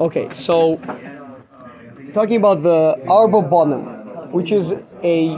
Okay, 0.00 0.28
so 0.28 0.76
talking 2.14 2.36
about 2.36 2.62
the 2.62 2.96
Arba 3.08 3.42
Bonim, 3.42 4.30
which 4.30 4.52
is 4.52 4.72
a 5.02 5.36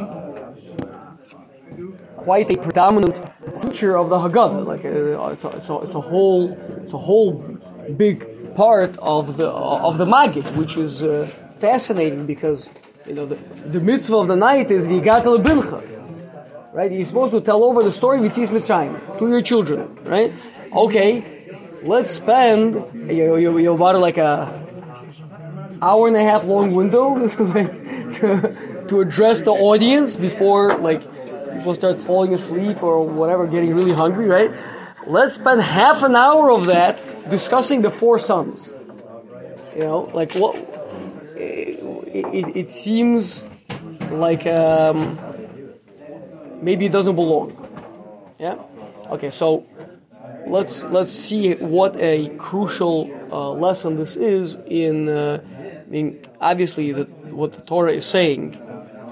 quite 2.18 2.50
a 2.50 2.56
predominant 2.58 3.16
feature 3.62 3.96
of 3.96 4.10
the 4.10 4.18
Haggadah. 4.18 4.66
Like 4.66 4.84
uh, 4.84 5.32
it's, 5.32 5.44
a, 5.44 5.48
it's, 5.56 5.68
a, 5.70 5.76
it's 5.78 5.94
a 5.94 6.00
whole, 6.02 6.52
it's 6.82 6.92
a 6.92 6.98
whole 6.98 7.32
big 7.96 8.54
part 8.54 8.98
of 8.98 9.38
the 9.38 9.48
of 9.48 9.96
the 9.96 10.04
Magid, 10.04 10.44
which 10.58 10.76
is 10.76 11.02
uh, 11.02 11.26
fascinating 11.58 12.26
because 12.26 12.68
you 13.06 13.14
know 13.14 13.24
the, 13.24 13.36
the 13.68 13.80
mitzvah 13.80 14.18
of 14.18 14.28
the 14.28 14.36
night 14.36 14.70
is 14.70 14.86
Yigat 14.86 15.24
Bincha. 15.42 15.80
Right, 16.74 16.92
you're 16.92 17.06
supposed 17.06 17.32
to 17.32 17.40
tell 17.40 17.64
over 17.64 17.82
the 17.84 17.92
story 17.92 18.18
of 18.18 18.24
Yitzis 18.24 18.48
Mitzrayim 18.48 19.18
to 19.18 19.28
your 19.28 19.40
children, 19.40 19.96
right? 20.04 20.32
Okay, 20.72 21.33
let's 21.84 22.10
spend 22.10 22.74
you 23.10 23.36
you, 23.36 23.58
you 23.58 23.72
about 23.72 23.98
like 24.00 24.18
a 24.18 24.64
hour 25.82 26.08
and 26.08 26.16
a 26.16 26.22
half 26.22 26.44
long 26.44 26.74
window 26.74 27.28
to, 28.88 29.00
address 29.00 29.40
the 29.40 29.50
audience 29.50 30.16
before 30.16 30.78
like 30.78 31.02
people 31.52 31.74
start 31.74 31.98
falling 31.98 32.32
asleep 32.32 32.82
or 32.82 33.04
whatever, 33.06 33.46
getting 33.46 33.74
really 33.74 33.92
hungry, 33.92 34.26
right? 34.26 34.50
Let's 35.06 35.34
spend 35.34 35.60
half 35.60 36.02
an 36.02 36.16
hour 36.16 36.50
of 36.50 36.66
that 36.66 37.00
discussing 37.28 37.82
the 37.82 37.90
four 37.90 38.18
sons. 38.18 38.72
You 39.76 39.84
know, 39.84 40.10
like 40.14 40.34
what? 40.34 40.56
It, 41.36 41.80
it, 42.34 42.56
it 42.56 42.70
seems 42.70 43.44
like 44.10 44.46
um, 44.46 45.18
maybe 46.62 46.86
it 46.86 46.92
doesn't 46.92 47.16
belong. 47.16 47.56
Yeah. 48.38 48.56
Okay. 49.10 49.30
So 49.30 49.66
let's 50.46 50.84
let's 50.84 51.12
see 51.12 51.54
what 51.54 51.96
a 51.96 52.28
crucial 52.36 53.10
uh, 53.30 53.50
lesson 53.50 53.96
this 53.96 54.16
is 54.16 54.56
in. 54.66 55.08
Uh, 55.08 55.42
obviously, 56.40 56.92
what 56.92 57.52
the 57.52 57.60
Torah 57.62 57.92
is 57.92 58.06
saying 58.06 58.60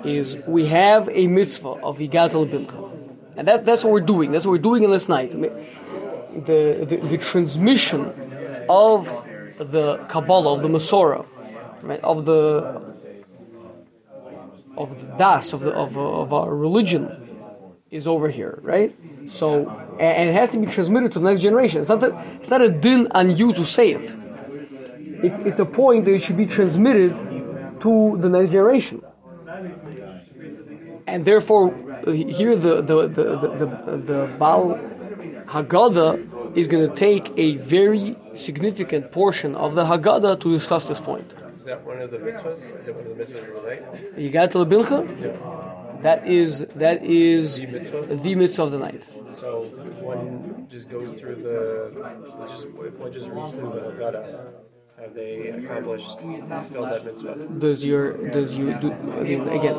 is 0.04 0.36
we 0.46 0.66
have 0.66 1.08
a 1.12 1.26
mitzvah 1.26 1.80
of 1.82 1.98
Yigatel 1.98 2.50
Bilcha. 2.50 2.90
And 3.36 3.48
that, 3.48 3.64
that's 3.64 3.82
what 3.82 3.92
we're 3.92 4.00
doing. 4.00 4.30
That's 4.30 4.44
what 4.44 4.52
we're 4.52 4.58
doing 4.58 4.82
in 4.82 4.90
this 4.90 5.08
night. 5.08 5.30
The, 5.30 6.86
the, 6.88 6.96
the 6.96 7.18
transmission 7.18 8.12
of 8.68 9.06
the 9.58 10.04
Kabbalah, 10.08 10.54
of 10.56 10.62
the 10.62 10.68
Masorah, 10.68 11.26
right, 11.82 12.00
of 12.00 12.24
the 12.24 12.92
of 14.76 14.98
the 14.98 15.16
das 15.16 15.52
of 15.52 15.60
the 15.60 15.70
of, 15.72 15.98
of 15.98 16.32
our 16.32 16.54
religion 16.54 17.21
is 17.92 18.08
over 18.08 18.28
here, 18.28 18.58
right? 18.62 18.90
So 19.28 19.68
and 20.00 20.30
it 20.30 20.32
has 20.32 20.50
to 20.50 20.58
be 20.58 20.66
transmitted 20.66 21.12
to 21.12 21.20
the 21.20 21.28
next 21.30 21.42
generation. 21.42 21.80
It's 21.82 21.90
not 21.90 22.00
that, 22.00 22.12
it's 22.40 22.50
not 22.50 22.62
a 22.62 22.70
din 22.70 23.06
on 23.12 23.36
you 23.36 23.52
to 23.52 23.64
say 23.64 23.92
it. 23.92 24.16
It's 25.26 25.38
it's 25.38 25.60
a 25.60 25.66
point 25.66 26.06
that 26.06 26.14
it 26.14 26.22
should 26.22 26.36
be 26.44 26.46
transmitted 26.46 27.12
to 27.84 28.18
the 28.20 28.28
next 28.28 28.50
generation 28.50 29.02
and 31.06 31.24
therefore 31.24 31.74
here 32.06 32.56
the 32.56 32.74
the 32.82 33.08
the 33.08 33.24
the, 33.38 33.48
the, 33.60 33.96
the 34.10 34.36
Baal 34.38 34.78
Haggadah 35.46 36.56
is 36.56 36.66
going 36.68 36.88
to 36.88 36.94
take 36.94 37.32
a 37.36 37.56
very 37.56 38.16
significant 38.34 39.12
portion 39.12 39.54
of 39.54 39.74
the 39.74 39.84
Haggadah 39.84 40.40
to 40.40 40.52
discuss 40.52 40.84
this 40.84 41.00
point. 41.00 41.34
Is 41.56 41.64
that 41.64 41.84
one 41.84 42.00
of 42.00 42.10
the 42.10 42.18
mitzvahs? 42.18 42.78
Is 42.78 42.86
that 42.86 42.94
one 42.94 43.06
of 43.06 43.16
the 43.16 43.24
mitzvahs 43.24 43.92
night? 43.92 44.18
You 44.18 44.30
got 44.30 44.50
to 44.52 44.58
the 44.58 44.66
bilcha? 44.66 44.98
That 46.02 46.26
is 46.26 46.66
that 46.74 47.04
is 47.04 47.60
The 47.60 47.66
mitzvah? 47.66 48.16
the 48.16 48.34
mitzvah 48.34 48.62
of 48.64 48.70
the 48.72 48.78
night. 48.78 49.06
So 49.28 49.70
if 49.86 49.94
one 49.98 50.66
just 50.70 50.90
goes 50.90 51.12
through 51.12 51.36
the, 51.36 51.92
just 52.48 52.68
one 52.70 53.12
just 53.12 53.28
reads 53.28 53.52
through 53.52 53.70
the 53.70 53.80
Haggadah, 53.88 54.52
have 55.00 55.14
they 55.14 55.48
accomplished 55.50 56.18
fulfilled 56.20 56.90
that 56.90 57.04
mitzvah? 57.04 57.34
Does 57.58 57.84
your 57.84 58.30
does 58.30 58.58
you 58.58 58.74
do 58.80 58.92
I 58.92 59.22
mean 59.22 59.48
again? 59.48 59.76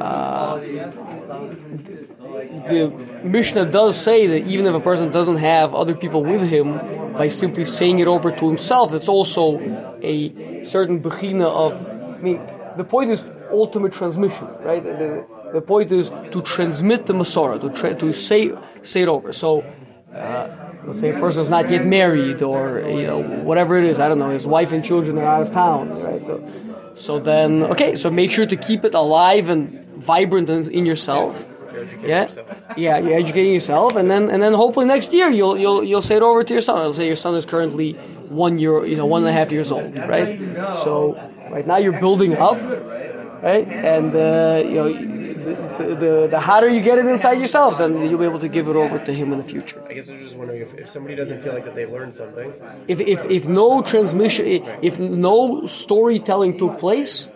Uh, 0.00 0.56
the 2.72 2.90
Mishnah 3.22 3.66
does 3.66 4.00
say 4.00 4.26
that 4.26 4.46
even 4.46 4.64
if 4.66 4.74
a 4.74 4.80
person 4.80 5.12
doesn't 5.12 5.36
have 5.36 5.74
other 5.74 5.94
people 5.94 6.24
with 6.24 6.48
him, 6.48 7.12
by 7.12 7.28
simply 7.28 7.66
saying 7.66 7.98
it 7.98 8.08
over 8.08 8.30
to 8.30 8.48
himself, 8.48 8.94
it's 8.94 9.08
also 9.08 9.58
a 10.02 10.64
certain 10.64 11.00
bechina 11.02 11.46
of. 11.46 11.88
I 11.88 12.18
mean, 12.18 12.40
the 12.76 12.84
point 12.84 13.10
is 13.10 13.22
ultimate 13.50 13.92
transmission, 13.92 14.46
right? 14.60 14.82
The, 14.82 15.26
the 15.52 15.60
point 15.60 15.92
is 15.92 16.10
to 16.10 16.42
transmit 16.42 17.06
the 17.06 17.14
Masorah, 17.14 17.60
to 17.60 17.70
tra- 17.70 17.94
to 17.94 18.12
say 18.12 18.52
say 18.82 19.02
it 19.02 19.08
over. 19.08 19.32
So. 19.32 19.64
Uh, 20.12 20.72
let's 20.86 21.00
say 21.00 21.10
a 21.10 21.18
person 21.18 21.40
is 21.40 21.48
not 21.48 21.70
yet 21.70 21.86
married 21.86 22.42
or 22.42 22.80
you 22.86 23.06
know 23.06 23.22
whatever 23.22 23.78
it 23.78 23.84
is 23.84 23.98
i 23.98 24.08
don't 24.08 24.18
know 24.18 24.30
his 24.30 24.46
wife 24.46 24.72
and 24.72 24.84
children 24.84 25.16
are 25.16 25.24
out 25.24 25.42
of 25.42 25.52
town 25.52 25.88
right? 26.02 26.26
So 26.26 26.46
so 26.94 27.18
then 27.18 27.62
okay 27.64 27.94
so 27.94 28.10
make 28.10 28.30
sure 28.30 28.46
to 28.46 28.56
keep 28.56 28.84
it 28.84 28.94
alive 28.94 29.48
and 29.48 29.82
vibrant 29.96 30.50
in, 30.50 30.70
in 30.70 30.86
yourself. 30.86 31.48
Yeah? 32.02 32.30
Yeah 32.76 32.98
you're 32.98 33.18
educating 33.18 33.54
yourself 33.54 33.96
and 33.96 34.10
then 34.10 34.28
and 34.28 34.42
then 34.42 34.52
hopefully 34.52 34.86
next 34.86 35.12
year 35.12 35.28
you'll 35.28 35.56
you'll 35.58 35.82
you'll 35.84 36.02
say 36.02 36.16
it 36.16 36.22
over 36.22 36.44
to 36.44 36.52
your 36.52 36.60
son. 36.60 36.78
I'll 36.78 36.92
say 36.92 37.06
your 37.06 37.16
son 37.16 37.34
is 37.34 37.46
currently 37.46 37.92
one 38.28 38.58
year 38.58 38.84
you 38.84 38.96
know 38.96 39.06
one 39.06 39.22
and 39.22 39.30
a 39.30 39.32
half 39.32 39.52
years 39.52 39.70
old 39.72 39.96
right? 39.96 40.38
So 40.84 41.16
right 41.50 41.66
now 41.66 41.76
you're 41.76 41.98
building 42.00 42.36
up 42.36 42.58
right? 43.42 43.66
And 43.68 44.14
uh, 44.14 44.62
you 44.66 44.74
know 44.74 45.21
the, 45.44 45.96
the, 45.96 46.28
the 46.30 46.40
hotter 46.40 46.68
you 46.68 46.80
get 46.80 46.98
it 46.98 47.06
inside 47.06 47.40
yourself, 47.40 47.78
then 47.78 48.00
you'll 48.08 48.18
be 48.18 48.24
able 48.24 48.38
to 48.38 48.48
give 48.48 48.68
it 48.68 48.76
over 48.76 48.98
to 48.98 49.12
him 49.12 49.32
in 49.32 49.38
the 49.38 49.44
future. 49.44 49.82
I 49.88 49.94
guess 49.94 50.08
I'm 50.08 50.20
just 50.20 50.36
wondering 50.36 50.62
if, 50.62 50.74
if 50.74 50.90
somebody 50.90 51.14
doesn't 51.14 51.42
feel 51.42 51.52
like 51.52 51.64
that 51.64 51.74
they 51.74 51.86
learned 51.86 52.14
something, 52.14 52.52
If, 52.88 53.00
if, 53.00 53.24
if 53.26 53.48
no 53.48 53.82
transmission, 53.82 54.46
if 54.82 54.98
no 54.98 55.66
storytelling 55.66 56.58
took 56.58 56.78
place, 56.78 57.28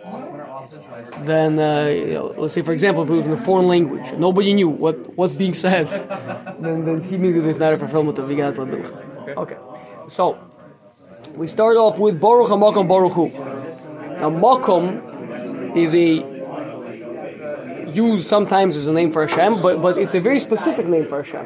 then 1.21 1.59
uh, 1.59 1.87
you 1.87 2.13
know, 2.13 2.35
let's 2.37 2.53
say, 2.53 2.61
for 2.61 2.73
example, 2.73 3.03
if 3.03 3.09
it 3.09 3.13
was 3.13 3.25
in 3.25 3.31
a 3.31 3.37
foreign 3.37 3.67
language, 3.67 4.11
nobody 4.13 4.53
knew 4.53 4.67
what 4.67 5.15
what's 5.15 5.33
being 5.33 5.53
said, 5.53 5.87
then, 6.59 6.85
then 6.85 7.01
seemingly 7.01 7.39
there's 7.39 7.59
not 7.59 7.73
a 7.73 7.77
fulfillment 7.77 8.17
of 8.19 8.25
Vigat 8.25 8.55
Labilcha. 8.55 9.37
Okay, 9.37 9.57
so 10.07 10.37
we 11.35 11.47
start 11.47 11.77
off 11.77 11.99
with 11.99 12.19
Baruch 12.19 12.49
HaMakom 12.49 12.87
Baruch 12.87 13.13
Hu. 13.13 13.29
Now, 14.19 14.29
Makom 14.29 15.77
is 15.77 15.95
a 15.95 16.36
used 17.97 18.27
sometimes 18.27 18.75
as 18.75 18.87
a 18.87 18.93
name 18.93 19.11
for 19.11 19.25
Hashem, 19.25 19.61
but, 19.61 19.81
but 19.81 19.97
it's 19.97 20.13
a 20.13 20.19
very 20.19 20.39
specific 20.39 20.85
name 20.85 21.07
for 21.07 21.23
Hashem, 21.23 21.45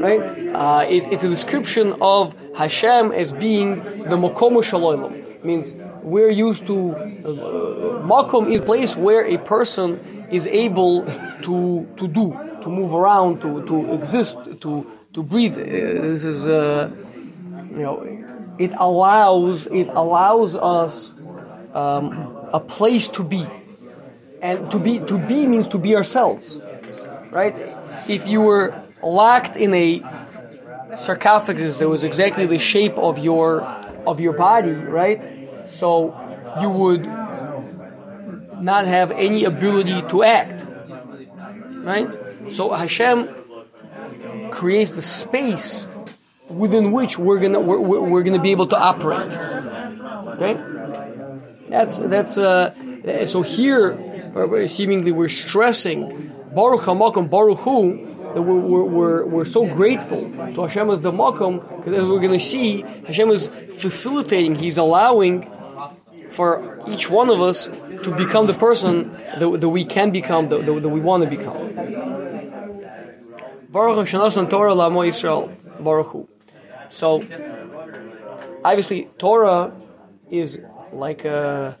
right? 0.00 0.22
Uh, 0.54 0.84
it, 0.88 1.12
it's 1.12 1.24
a 1.24 1.28
description 1.28 1.94
of 2.00 2.34
Hashem 2.56 3.12
as 3.12 3.32
being 3.32 3.68
the 4.12 4.16
Makomu 4.16 4.64
Shalom. 4.64 5.02
Means 5.42 5.74
we're 6.02 6.30
used 6.48 6.66
to 6.66 6.76
uh, 6.92 8.04
Makom 8.12 8.52
is 8.52 8.60
a 8.60 8.64
place 8.64 8.96
where 8.96 9.26
a 9.26 9.38
person 9.38 9.88
is 10.30 10.46
able 10.46 11.04
to 11.46 11.88
to 11.96 12.08
do, 12.08 12.26
to 12.62 12.68
move 12.68 12.94
around, 12.94 13.40
to, 13.40 13.64
to 13.70 13.94
exist, 13.94 14.38
to 14.60 14.86
to 15.14 15.22
breathe. 15.22 15.56
Uh, 15.56 15.64
this 16.12 16.24
is 16.24 16.46
uh, 16.46 16.90
you 17.70 17.84
know, 17.86 17.96
it 18.58 18.72
allows 18.76 19.66
it 19.68 19.88
allows 20.02 20.56
us 20.56 21.14
um, 21.72 22.36
a 22.52 22.60
place 22.60 23.08
to 23.08 23.22
be 23.24 23.46
and 24.42 24.70
to 24.70 24.78
be 24.78 24.98
to 24.98 25.18
be 25.18 25.46
means 25.46 25.68
to 25.68 25.78
be 25.78 25.96
ourselves 25.96 26.60
right? 27.30 27.54
If 28.08 28.28
you 28.28 28.40
were 28.40 28.82
locked 29.02 29.56
in 29.56 29.72
a 29.74 30.02
sarcophagus 30.96 31.78
that 31.78 31.88
was 31.88 32.02
exactly 32.04 32.46
the 32.46 32.58
shape 32.58 32.98
of 32.98 33.18
your 33.18 33.62
of 34.06 34.20
your 34.20 34.32
body 34.32 34.72
right? 34.72 35.48
So 35.68 36.16
you 36.60 36.68
would 36.68 37.06
not 38.60 38.86
have 38.86 39.10
any 39.12 39.44
ability 39.44 40.02
to 40.08 40.22
act 40.24 40.66
right? 41.84 42.08
So 42.50 42.72
hashem 42.72 43.28
creates 44.50 44.96
the 44.96 45.02
space 45.02 45.86
within 46.48 46.90
which 46.90 47.16
we're 47.16 47.38
gonna 47.38 47.60
we're, 47.60 47.80
we're, 47.80 48.22
gonna 48.24 48.40
be 48.40 48.50
able 48.50 48.66
to 48.66 48.76
operate 48.76 49.32
okay? 50.34 50.58
That's 51.68 51.98
that's 51.98 52.36
uh 52.36 52.74
so 53.26 53.42
here 53.42 54.09
seemingly 54.68 55.12
we're 55.12 55.28
stressing 55.28 56.32
Baruch 56.54 56.82
HaMakom 56.82 57.30
Baruch 57.30 57.58
Hu 57.58 58.06
that 58.34 58.42
we're, 58.42 58.84
we're, 58.84 59.26
we're, 59.26 59.44
so 59.44 59.66
grateful 59.66 60.22
to 60.22 60.62
Hashem 60.62 60.88
as 60.90 61.00
the 61.00 61.10
Makom 61.10 61.60
because 61.76 61.94
as 61.94 62.06
we're 62.06 62.20
going 62.20 62.38
to 62.38 62.44
see 62.44 62.82
Hashem 63.06 63.30
is 63.30 63.48
facilitating 63.48 64.54
He's 64.54 64.78
allowing 64.78 65.50
for 66.30 66.80
each 66.88 67.10
one 67.10 67.28
of 67.28 67.40
us 67.40 67.66
to 67.66 68.14
become 68.16 68.46
the 68.46 68.54
person 68.54 69.12
that, 69.38 69.60
that 69.60 69.68
we 69.68 69.84
can 69.84 70.10
become 70.12 70.48
that, 70.48 70.64
that, 70.64 70.82
that 70.82 70.88
we 70.88 71.00
want 71.00 71.24
to 71.24 71.30
become. 71.30 71.74
Baruch 73.70 74.08
Hashem 74.08 74.48
Torah 74.48 74.74
Lamo 74.74 75.00
Yisrael 75.02 75.50
Baruch 75.82 76.08
Hu. 76.08 76.28
So 76.88 77.24
obviously 78.64 79.08
Torah 79.18 79.72
is 80.30 80.60
like 80.92 81.24
a 81.24 81.76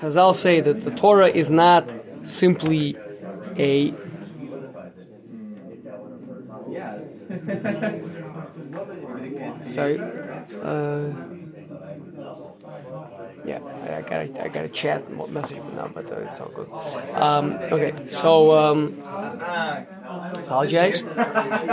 Chazal 0.00 0.34
say 0.34 0.60
that 0.60 0.82
the 0.82 0.90
Torah 0.90 1.28
is 1.28 1.50
not 1.50 1.94
simply 2.22 2.96
a 3.56 3.94
sorry 9.64 9.98
Uh, 10.62 11.12
yeah, 13.44 13.60
I 13.96 14.02
got 14.02 14.12
a, 14.12 14.44
I 14.44 14.48
got 14.48 14.64
a 14.64 14.68
chat 14.68 15.10
message 15.30 15.58
now, 15.74 15.90
but 15.92 16.10
uh, 16.10 16.16
it's 16.16 16.40
all 16.40 16.48
good. 16.48 16.68
Um, 17.14 17.52
okay, 17.72 17.92
so 18.10 18.56
um, 18.56 19.00
apologize. 20.44 21.00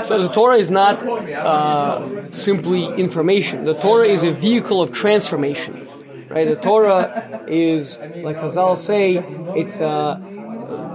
So 0.08 0.22
the 0.22 0.30
Torah 0.32 0.58
is 0.58 0.72
not 0.72 1.04
uh, 1.04 2.24
simply 2.26 2.86
information. 2.96 3.66
The 3.66 3.74
Torah 3.74 4.08
is 4.08 4.24
a 4.24 4.32
vehicle 4.32 4.82
of 4.82 4.92
transformation, 4.92 5.88
right? 6.30 6.48
The 6.48 6.56
Torah 6.56 7.46
is, 7.48 7.98
like 7.98 8.38
Chazal 8.38 8.78
say, 8.78 9.18
it's 9.56 9.80
uh, 9.80 10.20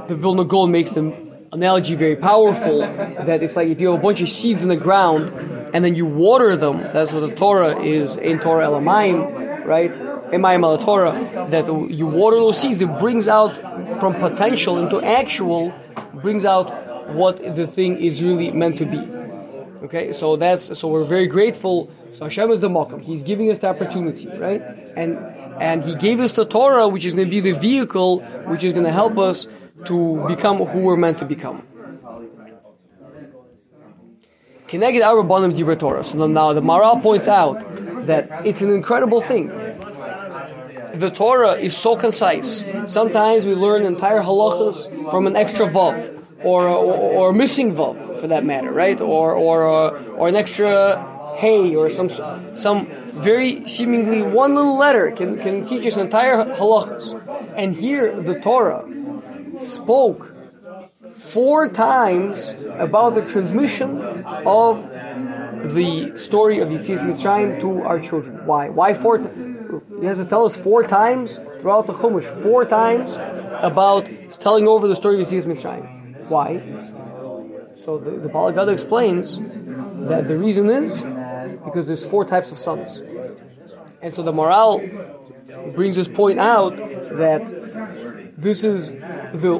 the 0.09 0.15
Vilna 0.15 0.45
Gaon 0.45 0.71
makes 0.71 0.93
the 0.93 1.13
analogy 1.53 1.95
very 1.95 2.17
powerful. 2.17 2.81
That 2.81 3.43
it's 3.43 3.57
like 3.57 3.69
if 3.69 3.81
you 3.81 3.91
have 3.91 4.01
a 4.01 4.03
bunch 4.03 4.21
of 4.21 4.29
seeds 4.29 4.63
in 4.63 4.69
the 4.69 4.77
ground 4.77 5.31
and 5.75 5.85
then 5.85 5.95
you 5.95 6.07
water 6.07 6.57
them. 6.57 6.79
That's 6.93 7.13
what 7.13 7.21
the 7.21 7.35
Torah 7.35 7.81
is 7.81 8.17
in 8.17 8.39
Torah 8.39 8.67
Elamayim, 8.67 9.65
right? 9.65 9.91
Emayim 10.33 10.65
al 10.65 10.79
Torah. 10.79 11.49
That 11.51 11.67
you 11.91 12.07
water 12.07 12.37
those 12.37 12.61
seeds, 12.61 12.81
it 12.81 12.99
brings 12.99 13.29
out 13.29 13.55
from 14.01 14.15
potential 14.15 14.79
into 14.79 15.01
actual, 15.03 15.73
brings 16.15 16.45
out 16.45 17.11
what 17.11 17.57
the 17.57 17.67
thing 17.67 17.99
is 18.03 18.23
really 18.23 18.51
meant 18.51 18.79
to 18.79 18.87
be. 18.87 19.22
Okay, 19.83 20.13
so 20.13 20.37
that's 20.37 20.79
so 20.79 20.89
we're 20.89 21.05
very 21.05 21.27
grateful. 21.27 21.91
So 22.15 22.25
Hashem 22.25 22.51
is 22.51 22.61
the 22.61 22.69
Makom. 22.69 23.03
He's 23.03 23.23
giving 23.23 23.51
us 23.51 23.59
the 23.59 23.69
opportunity, 23.69 24.29
right? 24.29 24.63
And 24.97 25.19
and 25.61 25.83
He 25.85 25.97
gave 25.97 26.21
us 26.21 26.33
the 26.33 26.45
Torah, 26.45 26.89
which 26.89 27.05
is 27.05 27.15
going 27.15 27.27
to 27.27 27.31
be 27.31 27.41
the 27.41 27.53
vehicle, 27.59 28.21
which 28.47 28.63
is 28.63 28.73
going 28.73 28.85
to 28.85 28.93
help 28.93 29.19
us 29.19 29.49
to 29.87 30.25
become 30.29 30.59
who 30.59 30.81
we're 30.81 30.97
meant 30.97 31.19
to 31.19 31.25
become. 31.25 31.67
Keneged 34.69 35.03
Arabanim 35.03 35.55
Dibra 35.55 35.79
Torah. 35.79 36.05
So 36.05 36.27
now 36.27 36.53
the 36.53 36.63
Maharal 36.63 37.03
points 37.03 37.29
out 37.29 37.61
that 38.07 38.47
it's 38.47 38.63
an 38.63 38.71
incredible 38.71 39.21
thing. 39.21 39.49
The 40.95 41.11
Torah 41.11 41.55
is 41.55 41.77
so 41.77 41.97
concise. 41.97 42.65
Sometimes 42.87 43.47
we 43.47 43.55
learn 43.55 43.83
entire 43.83 44.21
halachas 44.23 45.11
from 45.11 45.27
an 45.27 45.37
extra 45.37 45.67
vav, 45.67 46.22
or, 46.45 46.69
or, 46.69 46.95
or 47.29 47.33
missing 47.33 47.75
vav, 47.75 48.21
for 48.21 48.27
that 48.29 48.45
matter, 48.45 48.73
right? 48.73 49.01
Or 49.01 49.35
or 49.35 49.69
uh, 49.69 50.03
or 50.19 50.29
an 50.29 50.37
extra 50.37 51.35
hey, 51.37 51.75
or 51.75 51.91
some 51.91 52.09
some 52.57 52.87
very 53.13 53.67
seemingly 53.69 54.23
one 54.23 54.55
little 54.55 54.77
letter 54.77 55.11
can, 55.11 55.39
can 55.39 55.67
teach 55.67 55.87
us 55.87 55.97
entire 55.97 56.37
halachas. 56.55 57.05
And 57.57 57.75
here 57.75 58.21
the 58.21 58.41
Torah 58.41 58.85
spoke 59.57 60.35
four 61.11 61.69
times 61.69 62.55
about 62.79 63.15
the 63.15 63.23
transmission 63.23 64.01
of 64.47 64.89
the 65.75 66.13
story 66.17 66.59
of 66.59 66.69
Yetzias 66.69 67.01
Mitzrayim 67.01 67.61
to 67.61 67.83
our 67.83 68.01
children. 68.01 68.47
Why? 68.47 68.69
Why 68.69 68.95
four? 68.95 69.19
times? 69.19 69.37
He 70.01 70.07
has 70.07 70.19
to 70.19 70.25
tell 70.25 70.45
us 70.45 70.57
four 70.57 70.83
times 70.87 71.39
throughout 71.61 71.87
the 71.87 71.93
Chumash, 71.93 72.43
four 72.43 72.65
times 72.65 73.17
about 73.61 74.09
telling 74.41 74.67
over 74.67 74.89
the 74.89 74.97
story 74.97 75.21
of 75.21 75.29
Yetzias 75.29 75.45
Mitzrayim. 75.45 76.02
Why? 76.33 76.49
So 77.75 77.99
the, 77.99 78.13
the 78.13 78.29
Gada 78.29 78.73
explains 78.73 79.39
that 80.11 80.29
the 80.29 80.37
reason 80.37 80.71
is 80.71 81.01
because 81.65 81.87
there's 81.87 82.07
four 82.07 82.25
types 82.25 82.53
of 82.53 82.59
sons. 82.59 83.03
And 84.01 84.15
so 84.15 84.23
the 84.23 84.33
Maharal 84.33 84.79
brings 85.75 85.97
this 85.97 86.09
point 86.09 86.39
out 86.39 86.77
that 86.77 87.43
this 88.37 88.65
is 88.65 88.91
the 88.91 89.55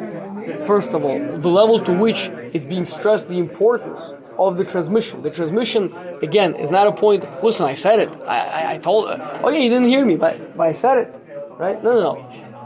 first 0.67 0.91
of 0.91 1.05
all 1.05 1.19
the 1.39 1.49
level 1.49 1.79
to 1.81 1.93
which 1.93 2.31
is 2.53 2.67
being 2.67 2.85
stressed 2.85 3.29
the 3.29 3.39
importance 3.39 4.13
of 4.39 4.57
the 4.57 4.65
transmission. 4.65 5.23
The 5.23 5.31
transmission 5.31 5.93
again 6.23 6.55
is 6.55 6.71
not 6.71 6.87
a 6.87 6.93
point. 6.93 7.23
Listen, 7.45 7.67
I 7.67 7.75
said 7.75 7.99
it. 8.01 8.11
I, 8.27 8.39
I, 8.39 8.73
I 8.73 8.79
told. 8.79 9.07
Oh 9.43 9.51
yeah, 9.51 9.59
you 9.59 9.69
didn't 9.69 9.89
hear 9.89 10.05
me, 10.05 10.17
but 10.17 10.57
but 10.57 10.67
I 10.69 10.73
said 10.73 10.97
it, 10.99 11.09
right? 11.59 11.83
No, 11.83 11.91
no, 11.95 12.01
no. 12.01 12.15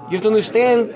You 0.08 0.12
have 0.16 0.22
to 0.22 0.28
understand 0.28 0.94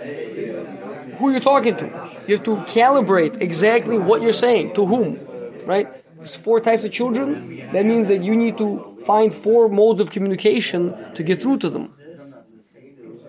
who 1.21 1.31
you're 1.31 1.41
talking 1.41 1.77
to. 1.77 1.87
You 2.27 2.37
have 2.37 2.45
to 2.45 2.57
calibrate 2.79 3.41
exactly 3.41 3.99
what 3.99 4.23
you're 4.23 4.33
saying 4.33 4.75
to 4.75 4.87
whom, 4.87 5.19
right? 5.67 5.87
There's 6.17 6.37
four 6.37 6.61
types 6.61 6.85
of 6.85 6.93
children. 6.93 7.69
That 7.73 7.87
means 7.87 8.09
that 8.09 8.23
you 8.23 8.35
need 8.37 8.59
to 8.59 8.99
find 9.07 9.33
four 9.33 9.69
modes 9.69 10.01
of 10.01 10.11
communication 10.11 11.15
to 11.15 11.23
get 11.23 11.41
through 11.43 11.59
to 11.59 11.71
them, 11.71 11.95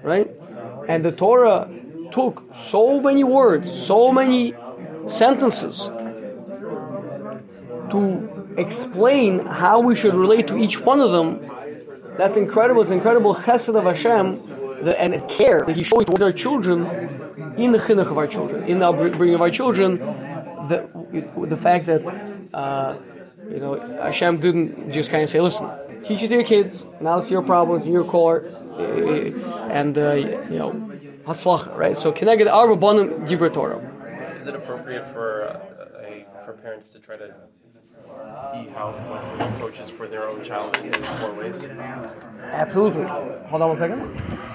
right? 0.01 0.29
And 0.87 1.03
the 1.03 1.11
Torah 1.11 1.69
took 2.11 2.43
so 2.55 2.99
many 2.99 3.23
words, 3.23 3.71
so 3.79 4.11
many 4.11 4.53
sentences 5.07 5.89
to 7.91 8.53
explain 8.57 9.45
how 9.45 9.79
we 9.79 9.95
should 9.95 10.13
relate 10.13 10.47
to 10.47 10.57
each 10.57 10.79
one 10.81 10.99
of 10.99 11.11
them. 11.11 11.39
That's 12.17 12.37
incredible. 12.37 12.81
It's 12.81 12.91
incredible 12.91 13.35
chesed 13.35 13.75
of 13.75 13.85
Hashem 13.85 14.50
the, 14.83 14.99
and 14.99 15.27
care 15.29 15.63
that 15.65 15.75
He's 15.75 15.87
showing 15.87 16.05
towards 16.05 16.23
our 16.23 16.31
children 16.31 16.85
in 17.57 17.71
the 17.71 17.79
chinuch 17.79 18.09
of 18.11 18.17
our 18.17 18.27
children, 18.27 18.63
in 18.65 18.79
the 18.79 18.89
upbringing 18.89 19.35
of 19.35 19.41
our 19.41 19.49
children. 19.49 19.97
The, 20.67 20.87
the 21.47 21.57
fact 21.57 21.85
that 21.87 22.01
uh, 22.53 22.95
you 23.49 23.59
know 23.59 23.79
Hashem 24.01 24.39
didn't 24.39 24.91
just 24.91 25.09
kind 25.09 25.23
of 25.23 25.29
say, 25.29 25.41
"Listen, 25.41 25.69
teach 26.03 26.23
it 26.23 26.29
to 26.29 26.35
your 26.35 26.43
kids. 26.43 26.85
Now 27.01 27.19
it's 27.19 27.31
your 27.31 27.41
problem, 27.41 27.79
it's 27.79 27.87
your 27.87 28.03
core," 28.03 28.45
and 29.69 29.97
uh, 29.97 30.13
you 30.13 30.57
know, 30.57 30.71
hatzlacha, 31.25 31.75
right? 31.75 31.97
So, 31.97 32.11
Keneged 32.11 32.49
arba 32.49 32.77
bonim 32.77 33.27
dibra 33.27 33.53
Torah. 33.53 33.79
Is 34.39 34.47
it 34.47 34.55
appropriate 34.55 35.11
for 35.13 35.43
uh, 35.43 36.05
a, 36.07 36.25
for 36.45 36.53
parents 36.53 36.89
to 36.91 36.99
try 36.99 37.17
to 37.17 37.33
see 38.51 38.67
how 38.69 38.91
one 38.91 39.89
for 39.89 40.07
their 40.07 40.27
own 40.27 40.43
child 40.43 40.77
in 40.77 40.91
four 40.91 41.33
ways? 41.33 41.65
Absolutely. 41.65 43.03
Hold 43.03 43.61
on 43.61 43.69
one 43.69 43.77
second. 43.77 44.51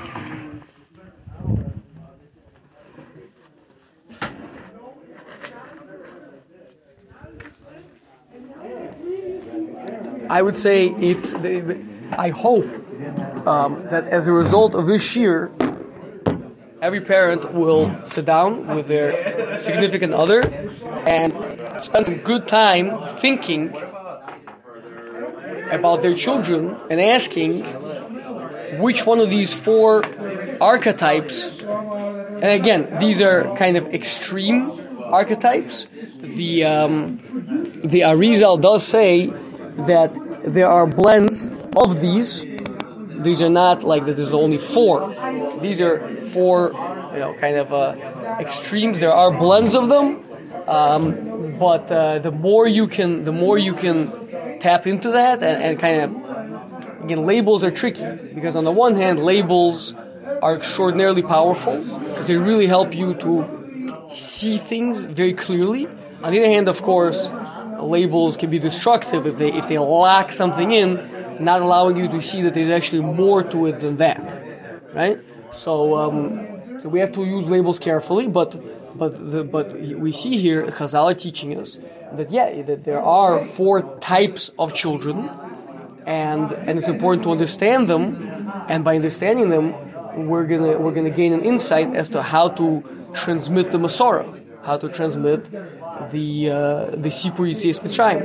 I 10.28 10.42
would 10.42 10.56
say 10.56 10.88
it's. 10.88 11.34
I 12.12 12.30
hope 12.30 12.66
um, 13.46 13.84
that 13.90 14.08
as 14.08 14.26
a 14.26 14.32
result 14.32 14.74
of 14.74 14.86
this 14.86 15.16
year, 15.16 15.50
every 16.82 17.00
parent 17.00 17.52
will 17.52 18.04
sit 18.04 18.24
down 18.24 18.74
with 18.74 18.86
their 18.86 19.58
significant 19.58 20.14
other 20.14 20.42
and 21.06 21.32
spend 21.80 22.06
some 22.06 22.18
good 22.18 22.48
time 22.48 23.06
thinking 23.06 23.74
about 25.70 26.02
their 26.02 26.14
children 26.14 26.76
and 26.90 27.00
asking 27.00 27.64
which 28.80 29.06
one 29.06 29.20
of 29.20 29.30
these 29.30 29.52
four 29.54 30.04
archetypes, 30.60 31.62
and 31.62 32.44
again, 32.44 32.98
these 32.98 33.20
are 33.20 33.56
kind 33.56 33.76
of 33.76 33.86
extreme 33.94 34.72
archetypes. 35.04 35.86
The 36.20 36.64
um, 36.64 37.16
the 37.84 38.00
Arizal 38.00 38.60
does 38.60 38.86
say 38.86 39.26
that 39.86 40.12
there 40.44 40.68
are 40.68 40.86
blends 40.86 41.48
of 41.76 42.00
these. 42.00 42.44
These 43.18 43.42
are 43.42 43.50
not 43.50 43.82
like 43.82 44.06
that. 44.06 44.16
There's 44.16 44.32
only 44.32 44.58
four. 44.58 45.14
These 45.60 45.80
are 45.80 46.00
four, 46.26 46.72
you 47.12 47.20
know, 47.20 47.34
kind 47.40 47.56
of 47.56 47.72
uh, 47.72 47.96
extremes. 48.40 48.98
There 48.98 49.12
are 49.12 49.30
blends 49.30 49.74
of 49.74 49.88
them, 49.88 50.24
um, 50.68 51.35
but 51.58 51.90
uh, 51.90 52.18
the 52.18 52.30
more 52.30 52.66
you 52.66 52.86
can, 52.86 53.24
the 53.24 53.32
more 53.32 53.58
you 53.58 53.74
can 53.74 54.58
tap 54.60 54.86
into 54.86 55.10
that 55.12 55.42
and, 55.42 55.62
and 55.62 55.78
kind 55.78 56.00
of 56.02 56.26
again, 57.04 57.24
labels 57.24 57.62
are 57.62 57.70
tricky 57.70 58.04
because 58.34 58.56
on 58.56 58.64
the 58.64 58.72
one 58.72 58.96
hand, 58.96 59.18
labels 59.22 59.94
are 60.42 60.56
extraordinarily 60.56 61.22
powerful 61.22 61.78
because 61.78 62.26
they 62.26 62.36
really 62.36 62.66
help 62.66 62.94
you 62.94 63.14
to 63.14 64.06
see 64.10 64.56
things 64.56 65.02
very 65.02 65.32
clearly. 65.32 65.86
On 66.22 66.32
the 66.32 66.38
other 66.40 66.48
hand, 66.48 66.68
of 66.68 66.82
course, 66.82 67.30
labels 67.80 68.36
can 68.36 68.50
be 68.50 68.58
destructive 68.58 69.26
if 69.26 69.36
they 69.38 69.52
if 69.52 69.68
they 69.68 69.78
lock 69.78 70.32
something 70.32 70.70
in, 70.70 70.88
not 71.40 71.62
allowing 71.62 71.96
you 71.96 72.08
to 72.08 72.20
see 72.22 72.42
that 72.42 72.54
there's 72.54 72.70
actually 72.70 73.02
more 73.02 73.42
to 73.42 73.66
it 73.66 73.80
than 73.80 73.96
that, 73.98 74.20
right? 74.92 75.18
So, 75.52 75.96
um, 75.96 76.80
so 76.80 76.88
we 76.88 77.00
have 77.00 77.12
to 77.12 77.24
use 77.24 77.46
labels 77.46 77.78
carefully, 77.78 78.28
but 78.28 78.56
but 78.98 79.32
the, 79.32 79.44
but 79.44 79.72
we 80.04 80.12
see 80.12 80.36
here 80.36 80.66
Chazal 80.66 81.16
teaching 81.16 81.56
us 81.58 81.78
that 82.12 82.30
yeah 82.30 82.62
that 82.62 82.84
there 82.84 83.02
are 83.02 83.42
four 83.42 83.82
types 84.00 84.50
of 84.58 84.74
children, 84.74 85.28
and 86.06 86.52
and 86.52 86.78
it's 86.78 86.88
important 86.88 87.24
to 87.24 87.30
understand 87.30 87.88
them, 87.88 88.50
and 88.68 88.84
by 88.84 88.96
understanding 88.96 89.50
them, 89.50 89.74
we're 90.28 90.46
gonna 90.46 90.78
we're 90.78 90.92
gonna 90.92 91.10
gain 91.10 91.32
an 91.32 91.44
insight 91.44 91.94
as 91.94 92.08
to 92.10 92.22
how 92.22 92.48
to 92.48 92.82
transmit 93.12 93.70
the 93.70 93.78
Masorah, 93.78 94.26
how 94.64 94.76
to 94.76 94.88
transmit 94.88 95.44
the 96.10 96.50
uh, 96.50 96.90
the 97.04 97.10
Sipur 97.10 97.46
Yitzias 97.50 97.80
Mitzrayim. 97.80 98.24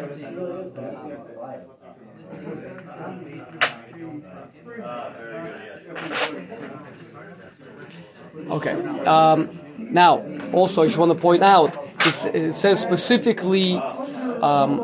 Okay. 8.50 8.74
Um, 9.06 9.50
now, 9.91 10.25
also, 10.53 10.83
I 10.83 10.86
just 10.86 10.98
want 10.98 11.12
to 11.12 11.17
point 11.17 11.43
out 11.43 11.77
it 12.05 12.53
says 12.53 12.81
specifically 12.81 13.75
um, 13.75 14.79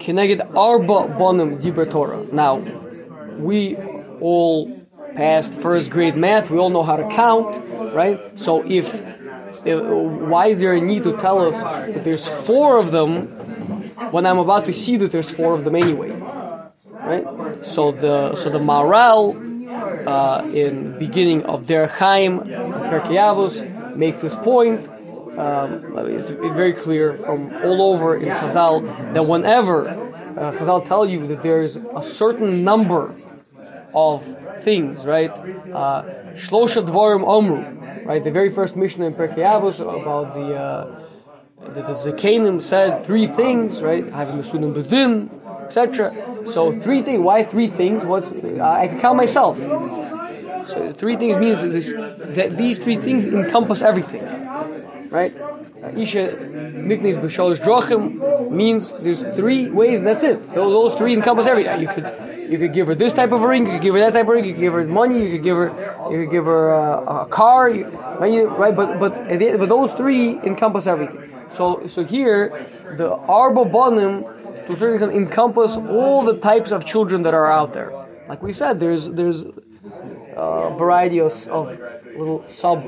Arba 0.00 1.08
Bonim 1.16 1.60
Dibra 1.60 1.90
Torah. 1.90 2.26
Now, 2.32 2.58
we 3.38 3.76
all 4.20 4.86
passed 5.16 5.58
first 5.58 5.90
grade 5.90 6.16
math. 6.16 6.50
We 6.50 6.58
all 6.58 6.70
know 6.70 6.82
how 6.82 6.96
to 6.96 7.08
count, 7.14 7.94
right? 7.94 8.20
So 8.38 8.62
if, 8.68 9.00
if 9.64 9.82
why 9.82 10.48
is 10.48 10.60
there 10.60 10.74
a 10.74 10.80
need 10.80 11.04
to 11.04 11.16
tell 11.18 11.38
us 11.40 11.62
that 11.62 12.04
there's 12.04 12.28
four 12.28 12.78
of 12.78 12.90
them 12.90 13.26
when 14.10 14.26
I'm 14.26 14.38
about 14.38 14.66
to 14.66 14.72
see 14.72 14.96
that 14.98 15.10
there's 15.10 15.30
four 15.30 15.54
of 15.54 15.64
them 15.64 15.76
anyway, 15.76 16.10
right? 16.90 17.24
So 17.64 17.92
the 17.92 18.34
so 18.34 18.50
the 18.50 18.58
Maharal 18.58 19.52
uh, 20.06 20.46
in 20.52 20.98
beginning 20.98 21.44
of 21.44 21.66
Derech 21.66 21.90
Chaim, 21.90 22.40
Pirkei 22.40 23.18
Makes 23.96 24.22
this 24.22 24.34
point. 24.34 24.88
Um, 25.38 25.96
it's 26.08 26.30
very 26.30 26.74
clear 26.74 27.14
from 27.14 27.52
all 27.64 27.94
over 27.94 28.16
in 28.16 28.28
Chazal 28.28 29.14
that 29.14 29.24
whenever 29.24 29.88
uh, 29.88 30.52
Chazal 30.52 30.84
tell 30.86 31.08
you 31.08 31.26
that 31.28 31.42
there's 31.42 31.76
a 31.76 32.02
certain 32.02 32.64
number 32.64 33.14
of 33.94 34.24
things, 34.58 35.06
right? 35.06 35.30
Uh, 35.30 36.02
Shlosha 36.34 36.86
Dvarim 36.86 37.24
Omru, 37.24 38.06
right? 38.06 38.22
The 38.22 38.30
very 38.30 38.50
first 38.50 38.76
Mishnah 38.76 39.06
in 39.06 39.14
Pirkei 39.14 39.38
Avos 39.38 39.80
about 39.80 40.34
the 40.34 40.54
uh, 40.54 41.04
that 41.60 41.86
the 41.86 41.92
Zakanim 41.92 42.60
said 42.60 43.04
three 43.04 43.26
things, 43.26 43.82
right? 43.82 44.06
Having 44.08 44.36
the 44.38 44.42
Sunim 44.42 44.74
Bedin, 44.74 45.30
etc. 45.64 46.46
So 46.46 46.78
three 46.80 47.02
things. 47.02 47.20
Why 47.20 47.44
three 47.44 47.68
things? 47.68 48.04
What 48.04 48.24
I 48.60 48.88
can 48.88 49.00
count 49.00 49.16
myself. 49.16 49.58
So 50.66 50.92
three 50.92 51.16
things 51.16 51.38
means 51.38 51.62
that, 51.62 51.68
this, 51.68 51.88
that 52.36 52.56
these 52.56 52.78
three 52.78 52.96
things 52.96 53.26
encompass 53.26 53.82
everything, 53.82 54.24
right? 55.10 55.34
Isha 55.96 56.36
Miknis 56.88 57.16
B'Shalosh 57.16 57.58
Drochim 57.58 58.50
means 58.50 58.92
there's 59.00 59.22
three 59.22 59.68
ways. 59.68 60.00
And 60.00 60.08
that's 60.08 60.22
it. 60.22 60.40
Those, 60.54 60.72
those 60.72 60.94
three 60.94 61.12
encompass 61.14 61.46
everything. 61.46 61.80
You 61.80 61.88
could 61.88 62.50
you 62.50 62.58
could 62.58 62.72
give 62.72 62.86
her 62.86 62.94
this 62.94 63.12
type 63.12 63.32
of 63.32 63.40
ring. 63.40 63.66
You 63.66 63.72
could 63.72 63.82
give 63.82 63.94
her 63.94 64.00
that 64.00 64.12
type 64.12 64.26
of 64.26 64.28
ring. 64.28 64.44
You 64.44 64.52
could 64.52 64.60
give 64.60 64.72
her 64.74 64.84
money. 64.84 65.24
You 65.24 65.32
could 65.32 65.42
give 65.42 65.56
her 65.56 66.08
you 66.10 66.24
could 66.24 66.30
give 66.30 66.44
her 66.44 66.74
uh, 66.74 67.24
a 67.24 67.26
car. 67.26 67.68
You, 67.70 67.86
right? 67.86 68.74
But 68.74 69.00
but 69.00 69.28
but 69.58 69.68
those 69.68 69.92
three 69.92 70.38
encompass 70.40 70.86
everything. 70.86 71.32
So 71.52 71.86
so 71.88 72.04
here 72.04 72.66
the 72.96 73.12
Arba 73.12 73.64
Bonim 73.64 74.66
to 74.66 74.72
a 74.72 74.76
certain 74.76 74.94
extent 74.94 75.12
encompass 75.12 75.76
all 75.76 76.24
the 76.24 76.36
types 76.38 76.70
of 76.70 76.84
children 76.84 77.22
that 77.24 77.34
are 77.34 77.50
out 77.50 77.72
there. 77.72 77.92
Like 78.28 78.42
we 78.42 78.52
said, 78.52 78.78
there's 78.78 79.08
there's 79.10 79.44
a 80.36 80.74
variety 80.76 81.20
of, 81.20 81.46
of 81.48 81.78
little 82.16 82.44
sub 82.46 82.86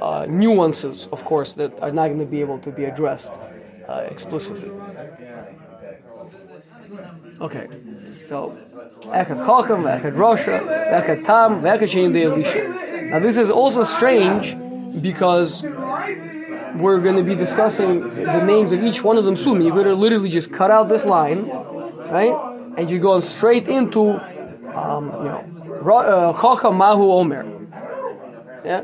uh, 0.00 0.26
nuances, 0.28 1.08
of 1.12 1.24
course, 1.24 1.54
that 1.54 1.78
are 1.80 1.92
not 1.92 2.08
going 2.08 2.20
to 2.20 2.26
be 2.26 2.40
able 2.40 2.58
to 2.60 2.70
be 2.70 2.84
addressed 2.84 3.30
uh, 3.88 4.06
explicitly. 4.10 4.70
Okay, 7.40 7.66
so 8.22 8.56
Echad 9.02 9.44
Chokam, 9.46 9.84
Echad 9.84 10.14
Rosha, 10.14 10.60
Echad 10.60 11.24
Tam, 11.24 11.62
Echad 11.62 12.24
Elisha. 12.24 13.10
Now 13.10 13.18
this 13.18 13.36
is 13.36 13.50
also 13.50 13.84
strange 13.84 14.56
because 15.02 15.62
we're 16.76 17.00
going 17.00 17.16
to 17.16 17.22
be 17.22 17.34
discussing 17.34 18.08
the 18.10 18.42
names 18.42 18.72
of 18.72 18.82
each 18.82 19.02
one 19.02 19.16
of 19.18 19.24
them 19.24 19.36
soon. 19.36 19.58
Going 19.68 19.84
to 19.84 19.94
literally 19.94 20.30
just 20.30 20.52
cut 20.52 20.70
out 20.70 20.88
this 20.88 21.04
line, 21.04 21.46
right? 21.48 22.34
And 22.78 22.90
you're 22.90 23.00
going 23.00 23.22
straight 23.22 23.68
into, 23.68 24.12
um, 24.74 25.06
you 25.18 25.24
know, 25.24 25.55
Uh, 25.80 26.70
Mahu 26.72 27.10
Omer. 27.12 27.44
Yeah? 28.64 28.82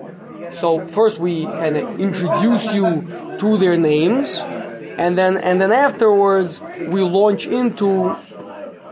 So 0.51 0.87
first 0.87 1.19
we 1.19 1.45
kind 1.45 1.77
of 1.77 2.01
introduce 2.01 2.73
you 2.73 3.03
to 3.39 3.57
their 3.57 3.77
names, 3.77 4.41
and 4.41 5.17
then 5.17 5.37
and 5.39 5.61
then 5.61 5.73
afterwards 5.73 6.61
we 6.61 7.03
launch 7.03 7.47
into 7.47 8.11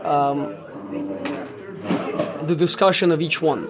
um, 0.03 0.55
the 2.43 2.55
discussion 2.55 3.11
of 3.11 3.21
each 3.21 3.41
one. 3.41 3.69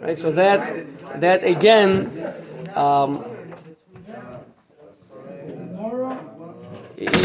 Right. 0.00 0.18
So 0.18 0.30
that 0.32 1.20
that 1.20 1.44
again. 1.44 2.10
Um, 2.74 3.35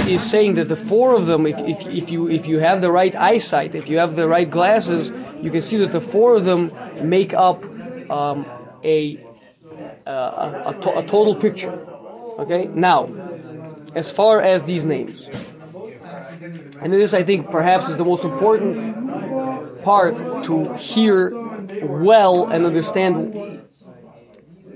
is 0.08 0.29
saying 0.29 0.55
that 0.55 0.67
the 0.67 0.75
four 0.75 1.15
of 1.15 1.25
them, 1.25 1.46
if, 1.46 1.60
if, 1.60 1.86
if, 1.88 2.12
you 2.12 2.29
if 2.29 2.48
you 2.48 2.60
have 2.60 2.81
the 2.81 2.91
right 2.91 3.15
eyesight, 3.15 3.75
if 3.75 3.89
you 3.89 3.98
have 3.98 4.15
the 4.15 4.27
right 4.27 4.50
glasses, 4.50 5.12
you 5.41 5.51
can 5.51 5.62
see 5.62 5.77
that 5.77 5.91
the 5.91 6.01
four 6.01 6.36
of 6.36 6.46
them 6.46 6.72
make 7.01 7.34
up 7.34 7.63
um, 8.10 8.46
a, 8.84 9.24
uh, 10.05 10.63
a, 10.65 10.79
to, 10.81 10.98
a 11.00 11.03
total 11.05 11.36
picture. 11.36 11.72
Okay, 12.39 12.65
now 12.74 13.10
as 13.96 14.12
far 14.12 14.41
as 14.41 14.63
these 14.63 14.86
names, 14.86 15.27
and 16.81 16.91
this 16.91 17.13
I 17.13 17.24
think 17.24 17.51
perhaps 17.51 17.89
is 17.89 17.98
the 17.98 18.05
most 18.05 18.24
important 18.24 19.84
part 19.84 20.17
to 20.46 20.74
hear 20.75 21.31
well 21.86 22.48
and 22.48 22.65
understand 22.65 23.62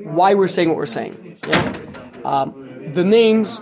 why 0.04 0.34
we're 0.34 0.48
saying 0.48 0.70
what 0.70 0.78
we're 0.78 0.86
saying. 0.86 1.38
Yeah? 1.48 1.78
Um, 2.24 2.92
the 2.94 3.04
names 3.04 3.60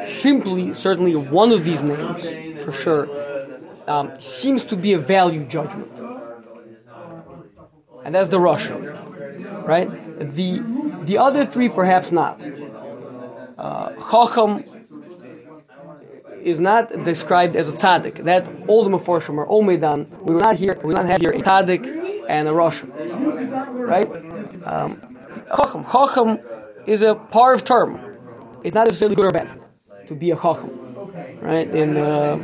simply, 0.00 0.74
certainly 0.74 1.14
one 1.14 1.52
of 1.52 1.64
these 1.64 1.82
names, 1.82 2.28
for 2.62 2.72
sure, 2.72 3.08
um, 3.86 4.12
seems 4.20 4.62
to 4.64 4.76
be 4.76 4.92
a 4.92 4.98
value 4.98 5.44
judgment. 5.44 5.90
And 8.04 8.14
that's 8.14 8.28
the 8.28 8.38
Rasha, 8.38 9.66
right? 9.66 9.88
The, 10.18 10.62
the 11.04 11.18
other 11.18 11.44
three, 11.44 11.68
perhaps 11.68 12.12
not. 12.12 12.42
Uh, 13.58 13.92
Chacham 14.10 14.64
is 16.42 16.58
not 16.58 17.04
described 17.04 17.56
as 17.56 17.68
a 17.68 17.72
tzaddik. 17.72 18.24
That 18.24 18.48
all 18.66 18.84
the 18.84 18.90
Meforshim 18.90 19.36
are 19.36 19.46
Omedan. 19.46 20.08
We 20.22 20.34
will 20.34 20.40
not 20.40 20.56
hear, 20.56 20.78
we 20.82 20.88
will 20.88 20.94
not 20.94 21.06
have 21.06 21.20
here 21.20 21.32
a 21.32 21.42
tzaddik 21.42 22.24
and 22.28 22.48
a 22.48 22.52
Rasha, 22.52 22.88
right? 23.86 24.08
Um, 24.64 25.18
Chacham. 25.54 25.84
Chacham 25.84 26.38
is 26.86 27.02
a 27.02 27.14
par 27.14 27.52
of 27.54 27.64
term. 27.64 28.00
It's 28.64 28.74
not 28.74 28.86
necessarily 28.86 29.16
good 29.16 29.26
or 29.26 29.30
bad 29.30 29.60
to 30.10 30.16
be 30.16 30.32
a 30.32 30.36
chacham, 30.36 30.72
right? 31.40 31.70
And 31.70 31.96
uh, 31.96 32.36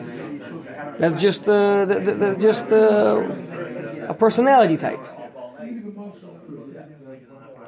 that's 0.99 1.18
just 1.20 1.49
uh, 1.49 2.38
just 2.38 2.70
uh, 2.73 4.12
a 4.12 4.14
personality 4.14 4.76
type. 4.76 5.04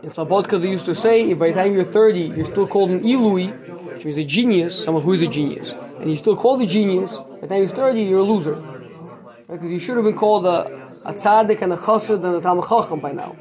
In 0.04 0.10
Slobodka, 0.14 0.60
they 0.62 0.70
used 0.70 0.86
to 0.86 0.94
say, 0.94 1.28
if 1.30 1.38
by 1.40 1.48
the 1.48 1.54
time 1.60 1.74
you're 1.74 1.84
30, 1.84 2.20
you're 2.36 2.44
still 2.44 2.68
called 2.68 2.90
an 2.90 3.00
Ilui, 3.00 3.48
which 3.94 4.04
means 4.04 4.18
a 4.18 4.24
genius, 4.24 4.84
someone 4.84 5.02
who 5.02 5.12
is 5.12 5.22
a 5.22 5.26
genius, 5.26 5.74
and 5.98 6.08
you 6.08 6.14
still 6.14 6.36
called 6.36 6.62
a 6.62 6.66
genius, 6.66 7.16
by 7.16 7.40
the 7.40 7.48
time 7.48 7.58
you're 7.58 7.68
30, 7.68 8.02
you're 8.02 8.20
a 8.20 8.22
loser. 8.22 8.54
Because 8.54 9.62
right? 9.62 9.70
you 9.70 9.80
should 9.80 9.96
have 9.96 10.04
been 10.04 10.16
called 10.16 10.46
a, 10.46 10.58
a 11.04 11.12
tzaddik 11.12 11.60
and 11.62 11.72
a 11.72 11.76
chassid 11.76 12.24
and 12.24 12.36
a 12.36 12.40
talmud 12.40 12.68
chacham 12.68 13.00
by 13.00 13.10
now. 13.10 13.34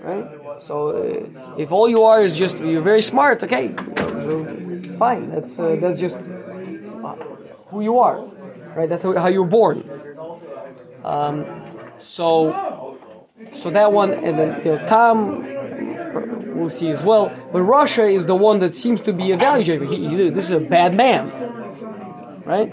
Right? 0.00 0.26
So 0.60 0.74
uh, 0.88 1.54
if 1.56 1.70
all 1.70 1.88
you 1.88 2.02
are 2.02 2.20
is 2.20 2.36
just, 2.36 2.58
you're 2.64 2.82
very 2.82 3.02
smart, 3.02 3.44
okay, 3.44 3.72
fine. 5.04 5.24
That's 5.34 5.58
uh, 5.58 5.76
that's 5.82 5.98
just 6.06 6.18
who 7.70 7.78
you 7.88 7.94
are, 8.06 8.18
right? 8.76 8.88
That's 8.90 9.04
how 9.24 9.30
you're 9.36 9.52
born. 9.60 9.78
Um, 11.12 11.34
so, 11.98 12.32
so 13.60 13.66
that 13.78 13.88
one, 14.00 14.10
and 14.26 14.34
then 14.38 14.50
know, 14.64 14.78
Tom, 14.96 15.16
we'll 16.56 16.74
see 16.80 16.90
as 16.96 17.02
well. 17.10 17.24
But 17.52 17.62
Rasha 17.74 18.06
is 18.18 18.24
the 18.32 18.38
one 18.48 18.56
that 18.64 18.72
seems 18.84 19.00
to 19.08 19.12
be 19.20 19.26
evaluated. 19.38 19.88
He, 19.94 19.98
he, 20.10 20.30
this 20.38 20.46
is 20.50 20.56
a 20.64 20.66
bad 20.76 20.90
man, 21.04 21.22
right? 22.52 22.72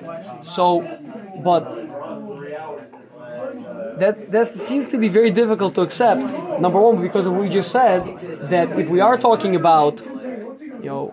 So, 0.56 0.66
but 1.48 1.64
that 4.02 4.16
that 4.36 4.48
seems 4.70 4.86
to 4.94 4.98
be 5.06 5.10
very 5.20 5.32
difficult 5.42 5.72
to 5.78 5.82
accept. 5.88 6.26
Number 6.66 6.80
one, 6.88 6.96
because 7.08 7.26
of 7.26 7.32
what 7.34 7.42
we 7.48 7.50
just 7.62 7.72
said, 7.80 8.02
that 8.54 8.68
if 8.84 8.88
we 8.96 9.00
are 9.08 9.18
talking 9.28 9.54
about, 9.56 9.96
you 10.84 10.92
know, 10.92 11.06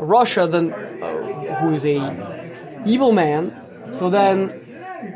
Rasha, 0.00 0.50
then 0.50 0.72
uh, 0.72 1.60
who 1.60 1.74
is 1.74 1.84
a 1.84 2.82
evil 2.86 3.12
man, 3.12 3.54
so 3.92 4.10
then 4.10 4.60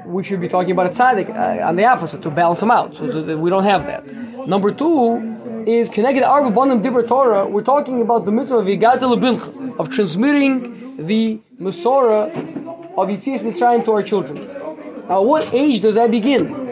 we 0.06 0.22
should 0.22 0.40
be 0.40 0.48
talking 0.48 0.72
about 0.72 0.86
a 0.86 0.90
tzaddik 0.90 1.28
uh, 1.30 1.66
on 1.66 1.76
the 1.76 1.84
opposite 1.84 2.22
to 2.22 2.30
balance 2.30 2.60
them 2.60 2.70
out. 2.70 2.94
So, 2.96 3.10
so 3.10 3.36
we 3.36 3.50
don't 3.50 3.64
have 3.64 3.86
that. 3.86 4.04
Number 4.46 4.70
two 4.70 5.64
is 5.66 5.88
Keneged 5.88 6.26
arba 6.26 6.50
banim 6.50 6.82
dibur 6.82 7.06
Torah. 7.06 7.46
We're 7.46 7.62
talking 7.62 8.02
about 8.02 8.24
the 8.24 8.32
mitzvah 8.32 8.58
of 8.58 8.66
yigatel 8.66 9.78
of 9.78 9.90
transmitting 9.90 10.96
the 10.96 11.40
Masorah 11.60 12.30
of 12.96 13.08
Yitzias 13.08 13.42
Mitzrayim 13.42 13.84
to 13.84 13.92
our 13.92 14.02
children. 14.02 14.36
Now, 15.08 15.22
what 15.22 15.52
age 15.52 15.80
does 15.80 15.96
that 15.96 16.10
begin? 16.10 16.64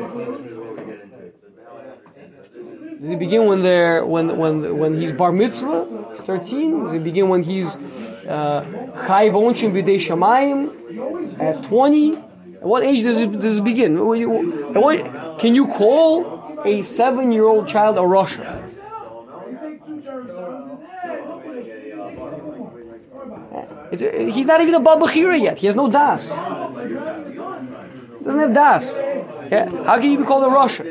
Does 3.00 3.10
it 3.10 3.18
begin 3.18 3.46
when 3.46 3.62
they're 3.62 4.06
when 4.06 4.36
when 4.38 4.78
when 4.78 5.00
he's 5.00 5.12
bar 5.12 5.32
mitzvah, 5.32 6.06
he's 6.12 6.20
thirteen? 6.20 6.84
Does 6.84 6.94
it 6.94 7.02
begin 7.02 7.28
when 7.28 7.42
he's 7.42 7.76
chayv 8.24 9.32
onshim 9.32 9.72
b'dei 9.72 9.98
shamayim 9.98 11.40
at 11.40 11.62
twenty? 11.64 12.16
At 12.16 12.62
what 12.62 12.84
age 12.84 13.02
does 13.02 13.20
it 13.20 13.38
does 13.40 13.58
it 13.58 13.64
begin? 13.64 13.98
What, 13.98 15.38
can 15.38 15.54
you 15.54 15.66
call 15.66 16.62
a 16.64 16.82
seven-year-old 16.82 17.66
child 17.68 17.98
a 17.98 18.02
Rasha? 18.02 18.70
he's 23.92 24.46
not 24.46 24.60
even 24.60 24.74
a 24.74 24.80
babachira 24.80 25.40
yet. 25.40 25.58
He 25.58 25.66
has 25.66 25.76
no 25.76 25.90
das. 25.90 26.28
Doesn't 28.24 28.40
have 28.40 28.54
das. 28.54 28.96
Yeah. 29.50 29.84
How 29.84 29.98
can 29.98 30.10
you 30.10 30.18
be 30.18 30.24
called 30.24 30.44
a 30.44 30.48
Rasha? 30.48 30.84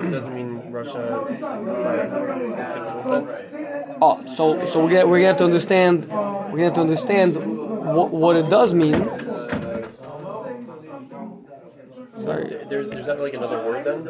It 0.00 0.10
doesn't 0.10 0.34
mean 0.34 0.60
Rasha 0.70 1.40
by 1.40 1.96
its 2.62 2.74
typical 2.74 3.02
sense. 3.02 3.30
Oh, 4.02 4.26
so 4.26 4.66
so 4.66 4.82
we're 4.82 4.90
gonna, 4.90 5.06
we're 5.06 5.18
gonna 5.18 5.28
have 5.28 5.38
to 5.38 5.44
understand 5.44 6.06
we're 6.06 6.50
gonna 6.50 6.64
have 6.64 6.74
to 6.74 6.80
understand 6.80 7.36
what 7.36 8.10
what 8.10 8.36
it 8.36 8.48
does 8.50 8.74
mean. 8.74 8.94
Sorry. 12.20 12.66
There's, 12.68 12.88
there's 12.90 13.06
not 13.06 13.20
like 13.20 13.34
another 13.34 13.64
word 13.64 13.84
then? 13.86 14.04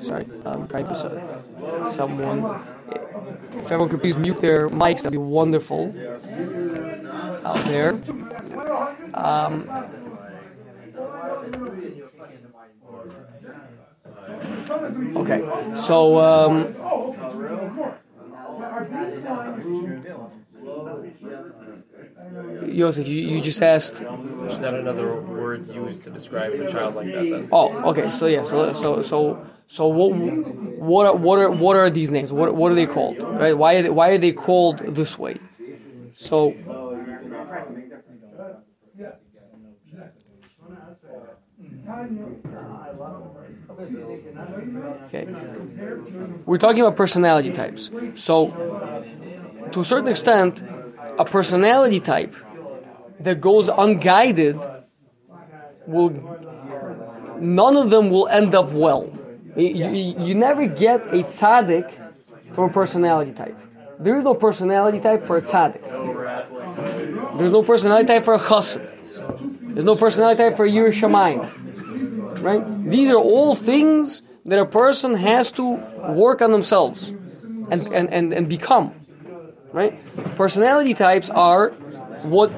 Sorry, 0.00 0.26
I'm 0.46 0.68
trying 0.68 0.86
to 0.86 0.94
someone. 1.90 2.62
If 3.54 3.72
everyone 3.72 3.88
could 3.88 4.02
please 4.02 4.16
mute 4.16 4.40
their 4.40 4.68
mics, 4.68 4.98
that'd 4.98 5.12
be 5.12 5.18
wonderful. 5.18 5.92
Out 7.44 7.64
there. 7.66 7.98
Um, 9.14 9.68
okay, 15.16 15.42
so 15.74 16.18
um, 16.18 16.74
Yosef, 22.74 23.08
you, 23.08 23.16
you 23.16 23.40
just 23.40 23.62
asked. 23.62 23.96
There's 24.00 24.60
not 24.60 24.74
another 24.74 25.20
word 25.20 25.72
used 25.74 26.02
to 26.02 26.10
describe 26.10 26.52
a 26.52 26.70
child 26.70 26.94
like 26.94 27.06
that 27.06 27.30
then. 27.30 27.48
Oh, 27.50 27.90
okay. 27.90 28.10
So 28.10 28.26
yeah. 28.26 28.42
So 28.42 28.72
so 28.72 29.02
so 29.02 29.46
so 29.68 29.86
what 29.86 30.12
what 30.12 31.06
are, 31.06 31.16
what 31.16 31.38
are 31.38 31.50
what 31.50 31.76
are 31.76 31.88
these 31.88 32.10
names? 32.10 32.32
What 32.32 32.54
what 32.54 32.72
are 32.72 32.74
they 32.74 32.86
called? 32.86 33.22
Right? 33.22 33.56
Why 33.56 33.76
are 33.76 33.82
they, 33.82 33.90
why 33.90 34.08
are 34.10 34.18
they 34.18 34.32
called 34.32 34.78
this 34.78 35.18
way? 35.18 35.38
So 36.14 36.54
okay, 45.06 45.26
we're 46.46 46.58
talking 46.58 46.80
about 46.80 46.96
personality 46.96 47.50
types. 47.50 47.90
So 48.14 48.50
to 49.72 49.80
a 49.80 49.84
certain 49.84 50.08
extent, 50.08 50.62
a 51.18 51.24
personality 51.24 52.00
type 52.00 52.34
that 53.24 53.40
goes 53.40 53.68
unguided 53.68 54.58
will 55.86 56.10
none 57.40 57.76
of 57.76 57.90
them 57.90 58.10
will 58.10 58.28
end 58.28 58.54
up 58.54 58.70
well. 58.72 59.12
You, 59.56 59.88
you, 60.18 60.34
never 60.34 60.66
get 60.66 61.06
a 61.08 61.22
tzaddik 61.22 61.88
from 62.52 62.70
a 62.70 62.72
personality 62.72 63.32
type. 63.32 63.56
There 64.00 64.18
is 64.18 64.24
no 64.24 64.34
personality 64.34 65.00
type 65.00 65.24
for 65.24 65.36
a 65.36 65.42
tzaddik. 65.42 65.82
There's 67.38 67.52
no 67.52 67.62
personality 67.62 68.06
type 68.06 68.24
for 68.24 68.34
a 68.34 68.38
chassid. 68.38 68.88
There's 69.74 69.84
no 69.84 69.96
personality 69.96 70.38
type 70.38 70.56
for 70.56 70.64
a 70.64 70.70
Yiras 70.70 70.94
Shamayim. 71.00 72.40
Right? 72.40 72.90
These 72.90 73.10
are 73.10 73.18
all 73.18 73.54
things 73.54 74.22
that 74.44 74.58
a 74.58 74.66
person 74.66 75.14
has 75.14 75.50
to 75.52 75.76
work 76.12 76.42
on 76.42 76.52
themselves 76.52 77.10
and, 77.10 77.72
and, 77.92 78.12
and, 78.12 78.32
and 78.32 78.48
become. 78.48 78.94
Right? 79.72 79.98
Personality 80.36 80.94
types 80.94 81.30
are 81.30 81.70
what 82.22 82.52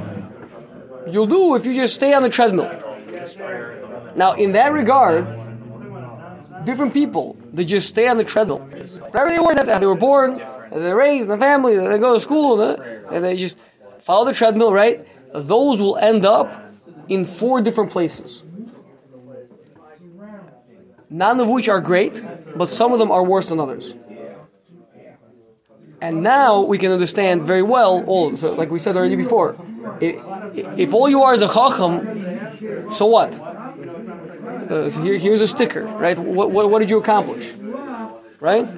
you'll 1.09 1.27
do 1.27 1.55
if 1.55 1.67
you 1.67 1.75
just 1.75 1.95
stay 1.95 2.15
on 2.15 2.23
the 2.23 2.29
treadmill. 2.29 2.71
Now, 4.17 4.33
in 4.33 4.53
that 4.53 4.73
regard, 4.73 5.27
different 6.65 6.93
people 6.93 7.37
they 7.53 7.65
just 7.65 7.89
stay 7.89 8.09
on 8.09 8.19
the 8.19 8.25
treadmill. 8.25 8.59
Whatever 8.59 9.31
they 9.31 9.39
were, 9.41 9.55
they 9.55 9.87
were 9.87 9.95
born, 9.95 10.35
they're 10.71 10.97
raised 10.97 11.31
in 11.31 11.39
the 11.39 11.45
family, 11.45 11.77
they 11.77 11.99
go 11.99 12.15
to 12.15 12.21
school, 12.21 12.61
and 12.61 13.25
they 13.25 13.37
just 13.37 13.59
follow 13.99 14.27
the 14.27 14.35
treadmill. 14.35 14.73
Right? 14.73 15.07
Those 15.33 15.81
will 15.81 15.97
end 15.97 16.25
up 16.27 16.65
in 17.09 17.25
four 17.25 17.63
different 17.63 17.91
places. 17.91 18.43
None 21.09 21.41
of 21.41 21.49
which 21.49 21.69
are 21.69 21.81
great, 21.81 22.23
but 22.57 22.71
some 22.71 22.93
of 22.93 22.99
them 22.99 23.11
are 23.11 23.25
worse 23.25 23.47
than 23.47 23.61
others. 23.61 23.95
And 26.01 26.23
now 26.23 26.63
we 26.63 26.79
can 26.79 26.93
understand 26.93 27.47
very 27.47 27.63
well, 27.63 28.05
all 28.07 28.37
so 28.37 28.53
like 28.55 28.71
we 28.71 28.79
said 28.79 28.97
already 28.97 29.17
before. 29.17 29.57
If 30.01 30.93
all 30.93 31.09
you 31.09 31.23
are 31.23 31.33
is 31.33 31.43
a 31.43 31.49
chacham, 31.49 32.91
so 32.91 33.07
what? 33.07 33.33
Uh, 33.35 34.91
so 34.91 35.01
here, 35.01 35.17
here's 35.17 35.41
a 35.41 35.49
sticker, 35.49 35.85
right? 35.85 36.19
What, 36.19 36.51
what, 36.51 36.71
what 36.71 36.81
did 36.81 36.91
you 36.91 36.99
accomplish? 36.99 37.55
Right? 38.41 38.69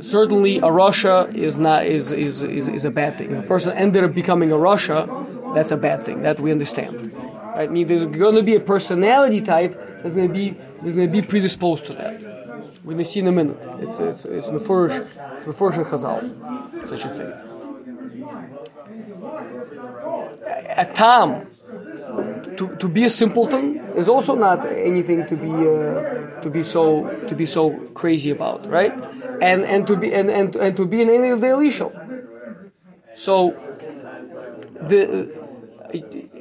Certainly, 0.00 0.58
a 0.58 0.68
Rasha 0.68 1.34
is 1.34 1.56
not 1.56 1.86
is, 1.86 2.12
is, 2.12 2.42
is, 2.42 2.68
is 2.68 2.84
a 2.84 2.90
bad 2.90 3.16
thing. 3.18 3.32
If 3.32 3.38
a 3.38 3.46
person 3.46 3.72
ended 3.72 4.04
up 4.04 4.14
becoming 4.14 4.52
a 4.52 4.56
Rasha, 4.56 5.54
that's 5.54 5.70
a 5.70 5.76
bad 5.76 6.02
thing. 6.02 6.20
That 6.20 6.40
we 6.40 6.52
understand. 6.52 7.12
Right? 7.12 7.68
I 7.68 7.72
mean, 7.72 7.86
there's 7.86 8.06
going 8.06 8.34
to 8.34 8.42
be 8.42 8.54
a 8.54 8.60
personality 8.60 9.40
type 9.40 10.02
that's 10.02 10.14
going 10.14 10.28
to 10.28 10.34
be 10.34 10.50
that's 10.82 10.96
going 10.96 11.10
to 11.10 11.12
be 11.12 11.22
predisposed 11.22 11.86
to 11.86 11.92
that. 11.94 12.43
Going 12.84 12.98
to 12.98 13.04
see 13.04 13.20
in 13.20 13.28
a 13.28 13.32
minute. 13.32 13.56
It's 13.80 13.98
it's 13.98 14.24
it's 14.26 14.48
mefurish 14.48 15.08
it's 15.36 15.46
mefurish 15.46 15.82
Chazal, 15.88 16.86
such 16.86 17.04
a 17.06 17.08
thing. 17.08 17.32
A 20.76 20.84
tam 20.92 21.46
to, 22.56 22.76
to 22.76 22.88
be 22.88 23.04
a 23.04 23.10
simpleton 23.10 23.78
is 23.96 24.08
also 24.08 24.34
not 24.34 24.66
anything 24.66 25.26
to 25.26 25.36
be 25.36 25.50
uh, 25.50 26.40
to 26.42 26.50
be 26.50 26.62
so 26.62 27.08
to 27.26 27.34
be 27.34 27.46
so 27.46 27.70
crazy 27.94 28.30
about, 28.30 28.66
right? 28.66 28.92
And 29.40 29.64
and 29.64 29.86
to 29.86 29.96
be 29.96 30.12
and 30.12 30.30
and, 30.30 30.54
and 30.54 30.76
to 30.76 30.84
be 30.84 31.00
an 31.00 31.08
enemy 31.08 31.30
of 31.30 31.40
the. 31.40 31.90
So 33.14 33.56
the 34.88 35.32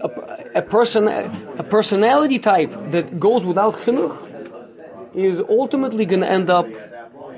a, 0.01 0.59
a 0.59 0.61
person 0.61 1.07
a 1.07 1.63
personality 1.63 2.39
type 2.39 2.91
that 2.91 3.17
goes 3.17 3.45
without 3.45 3.75
chinuch 3.75 4.32
is 5.15 5.39
ultimately 5.49 6.05
going 6.05 6.21
to 6.21 6.29
end 6.29 6.49
up 6.49 6.67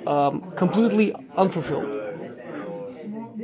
um, 0.08 0.52
completely 0.56 1.14
unfulfilled. 1.36 2.02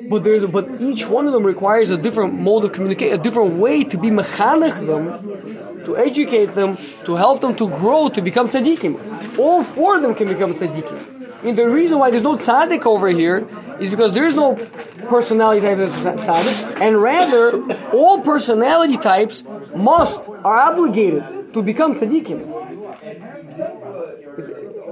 But 0.10 0.24
there's 0.24 0.46
but 0.46 0.82
each 0.82 1.08
one 1.08 1.26
of 1.28 1.34
them 1.34 1.46
requires 1.46 1.90
a 1.90 1.98
different 1.98 2.40
mode 2.40 2.66
of 2.66 2.74
communication, 2.74 3.20
a 3.20 3.24
different 3.24 3.56
way 3.56 3.84
to 3.86 3.98
be 3.98 4.10
mechanech 4.10 4.86
them, 4.86 5.84
to 5.86 5.98
educate 5.98 6.48
them, 6.48 6.78
to 7.06 7.16
help 7.16 7.42
them 7.42 7.56
to 7.56 7.70
grow, 7.70 8.10
to 8.10 8.22
become 8.22 8.50
tzaddikim. 8.50 9.38
All 9.40 9.64
four 9.64 9.96
of 9.98 10.02
them 10.02 10.14
can 10.16 10.28
become 10.28 10.54
tzaddikim. 10.54 11.22
I 11.42 11.44
mean, 11.46 11.56
the 11.56 11.70
reason 11.70 11.98
why 11.98 12.12
there's 12.12 12.24
no 12.24 12.38
tzaddik 12.38 12.86
over 12.86 13.08
here 13.10 13.48
is 13.80 13.90
because 13.90 14.14
there 14.14 14.26
is 14.26 14.36
no 14.36 14.56
personality 15.08 15.62
type 15.62 15.78
that's 15.78 16.26
tzaddik, 16.28 16.82
and 16.82 17.02
rather, 17.02 17.64
all 17.92 18.22
personality 18.22 18.98
types 18.98 19.44
must, 19.76 20.28
are 20.30 20.60
obligated 20.72 21.54
to 21.54 21.62
become 21.64 21.96
tzaddikim. 21.96 23.41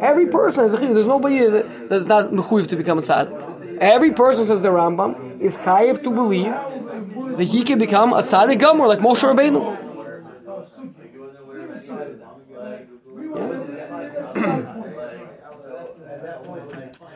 Every 0.01 0.27
person 0.27 0.65
is 0.65 0.73
a 0.73 0.77
chiyuv. 0.77 0.93
There's 0.93 1.07
nobody 1.07 1.39
that, 1.39 1.89
that's 1.89 2.05
not 2.05 2.31
mechuyev 2.31 2.67
to 2.67 2.75
become 2.75 2.99
a 2.99 3.01
tzaddik. 3.01 3.77
Every 3.79 4.11
person, 4.11 4.45
says 4.45 4.61
the 4.61 4.69
Rambam, 4.69 5.39
is 5.41 5.57
chayiv 5.57 6.03
to 6.03 6.11
believe 6.11 6.53
that 7.37 7.45
he 7.45 7.63
can 7.63 7.79
become 7.79 8.13
a 8.13 8.21
tzaddik 8.21 8.59
gamor 8.59 8.87
like 8.87 8.99
Moshe 8.99 9.23
Rabbeinu. 9.23 9.77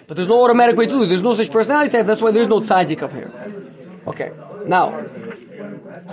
but 0.08 0.16
there's 0.16 0.28
no 0.28 0.44
automatic 0.44 0.76
way 0.78 0.86
to 0.86 0.92
do 0.92 1.04
it. 1.04 1.08
There's 1.08 1.24
no 1.24 1.34
such 1.34 1.52
personality 1.52 1.92
type. 1.92 2.06
That's 2.06 2.22
why 2.22 2.32
there's 2.32 2.48
no 2.48 2.60
tzaddik 2.60 3.02
up 3.02 3.12
here. 3.12 3.32
Okay, 4.08 4.32
now, 4.66 5.04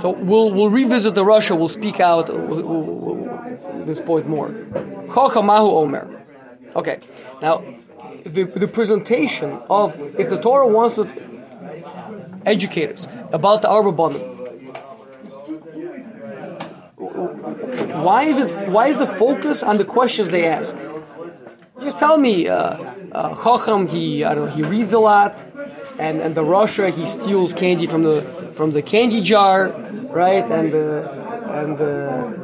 so 0.01 0.11
we'll 0.11 0.53
we'll 0.53 0.71
revisit 0.71 1.15
the 1.15 1.25
Rasha. 1.25 1.57
We'll 1.59 1.69
speak 1.69 1.99
out 2.01 2.29
we'll, 2.29 2.63
we'll, 2.63 3.50
this 3.91 4.01
point 4.01 4.27
more. 4.27 4.49
Chachamahu 5.15 5.69
Omer. 5.83 6.05
Okay, 6.75 7.01
now 7.43 7.63
the, 8.25 8.45
the 8.45 8.69
presentation 8.69 9.51
of 9.69 9.99
if 10.19 10.31
the 10.31 10.41
Torah 10.41 10.69
wants 10.69 10.95
to 10.97 11.09
educate 12.47 12.91
us 12.93 13.09
about 13.33 13.63
the 13.63 13.69
Arba 13.69 13.93
Banim, 13.93 14.21
why 18.05 18.25
is 18.25 18.39
it 18.39 18.51
why 18.71 18.89
is 18.89 18.97
the 18.97 19.07
focus 19.07 19.63
on 19.63 19.79
the 19.79 19.85
questions 19.85 20.29
they 20.31 20.47
ask? 20.47 20.75
Just 21.81 21.99
tell 21.99 22.19
me, 22.19 22.47
uh, 22.49 22.57
uh, 23.13 23.35
Chacham 23.43 23.89
he 23.89 24.25
I 24.25 24.35
don't 24.35 24.47
know 24.47 24.55
he 24.55 24.63
reads 24.63 24.93
a 24.93 24.99
lot, 24.99 25.35
and 25.99 26.21
and 26.21 26.35
the 26.35 26.45
Rasha 26.45 26.93
he 26.93 27.07
steals 27.07 27.53
candy 27.53 27.87
from 27.87 28.03
the 28.03 28.23
from 28.53 28.73
the 28.73 28.83
candy 28.83 29.21
jar, 29.21 29.71
right? 30.11 30.45
And 30.45 30.75
uh, 30.75 31.21
and 31.61 31.81
uh, 31.81 32.40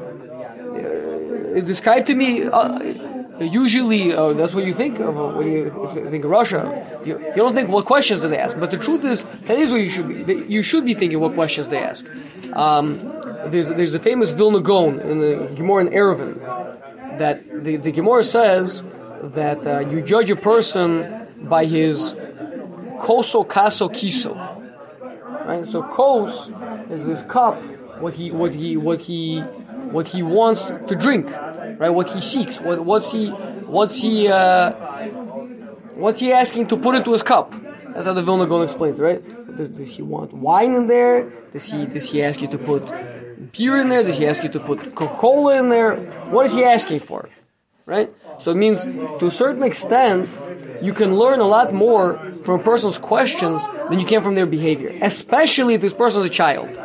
describe 1.64 2.06
to 2.06 2.14
me. 2.14 2.44
Uh, 2.44 2.94
usually, 3.40 4.14
uh, 4.14 4.32
that's 4.32 4.54
what 4.54 4.64
you 4.64 4.74
think 4.74 4.98
of 4.98 5.16
when 5.36 5.50
you 5.50 5.70
think 6.10 6.24
of 6.24 6.30
Rasha. 6.30 7.06
You, 7.06 7.18
you 7.18 7.36
don't 7.36 7.54
think 7.54 7.68
what 7.68 7.84
questions 7.84 8.20
do 8.20 8.28
they 8.28 8.38
ask, 8.38 8.58
but 8.58 8.70
the 8.70 8.78
truth 8.78 9.04
is 9.04 9.24
that 9.46 9.58
is 9.58 9.70
what 9.70 9.80
you 9.80 9.90
should 9.90 10.26
be. 10.26 10.34
You 10.48 10.62
should 10.62 10.84
be 10.84 10.94
thinking 10.94 11.20
what 11.20 11.34
questions 11.34 11.68
they 11.68 11.78
ask. 11.78 12.06
Um, 12.52 12.98
there's 13.46 13.68
there's 13.68 13.94
a 13.94 14.00
famous 14.00 14.30
Vilna 14.32 14.60
Gaon 14.60 14.98
in 15.00 15.20
the 15.20 15.52
Gemara 15.54 15.86
in 15.86 15.92
Eruvin 15.92 17.18
that 17.18 17.64
the, 17.64 17.76
the 17.76 17.92
Gemara 17.92 18.24
says 18.24 18.82
that 19.22 19.66
uh, 19.66 19.80
you 19.80 20.02
judge 20.02 20.30
a 20.30 20.36
person 20.36 21.26
by 21.42 21.64
his 21.66 22.14
koso 23.00 23.44
kaso 23.44 23.88
kiso. 23.88 24.34
Right? 25.46 25.66
So 25.66 25.82
kos 25.82 26.50
is 26.90 27.06
this 27.06 27.22
cup, 27.22 27.62
what 28.00 28.14
he 28.14 28.30
what 28.30 28.54
he 28.54 28.76
what 28.76 29.00
he 29.00 29.42
what 29.92 30.08
he 30.08 30.22
wants 30.22 30.64
to 30.64 30.94
drink, 30.94 31.30
right? 31.78 31.90
What 31.90 32.08
he 32.08 32.20
seeks. 32.20 32.60
What 32.60 32.84
what's 32.84 33.12
he 33.12 33.28
what's 33.28 34.00
he 34.00 34.28
uh, 34.28 34.72
what's 35.94 36.20
he 36.20 36.32
asking 36.32 36.66
to 36.68 36.76
put 36.76 36.94
into 36.94 37.12
his 37.12 37.22
cup? 37.22 37.54
That's 37.94 38.06
how 38.06 38.12
the 38.12 38.22
Vilna 38.22 38.46
Gaon 38.46 38.62
explains, 38.62 39.00
right? 39.00 39.22
Does, 39.56 39.70
does 39.70 39.88
he 39.88 40.02
want 40.02 40.32
wine 40.32 40.74
in 40.74 40.86
there? 40.86 41.30
Does 41.52 41.70
he 41.70 41.86
does 41.86 42.10
he 42.10 42.22
ask 42.22 42.42
you 42.42 42.48
to 42.48 42.58
put 42.58 42.82
beer 43.52 43.76
in 43.78 43.88
there? 43.88 44.02
Does 44.02 44.18
he 44.18 44.26
ask 44.26 44.42
you 44.42 44.50
to 44.50 44.60
put 44.60 44.94
Coca-Cola 44.94 45.58
in 45.58 45.68
there? 45.70 45.96
What 46.30 46.46
is 46.46 46.52
he 46.52 46.64
asking 46.64 47.00
for? 47.00 47.28
Right? 47.86 48.10
So 48.38 48.50
it 48.50 48.56
means 48.56 48.84
to 48.84 49.26
a 49.26 49.30
certain 49.30 49.62
extent 49.62 50.28
you 50.82 50.92
can 50.92 51.14
learn 51.16 51.40
a 51.40 51.46
lot 51.46 51.72
more 51.72 52.18
from 52.44 52.60
a 52.60 52.62
person's 52.62 52.98
questions 52.98 53.66
than 53.88 53.98
you 53.98 54.06
can 54.06 54.22
from 54.22 54.34
their 54.34 54.46
behavior, 54.46 54.96
especially 55.00 55.74
if 55.74 55.80
this 55.80 55.94
person 55.94 56.20
is 56.20 56.26
a 56.26 56.30
child. 56.30 56.76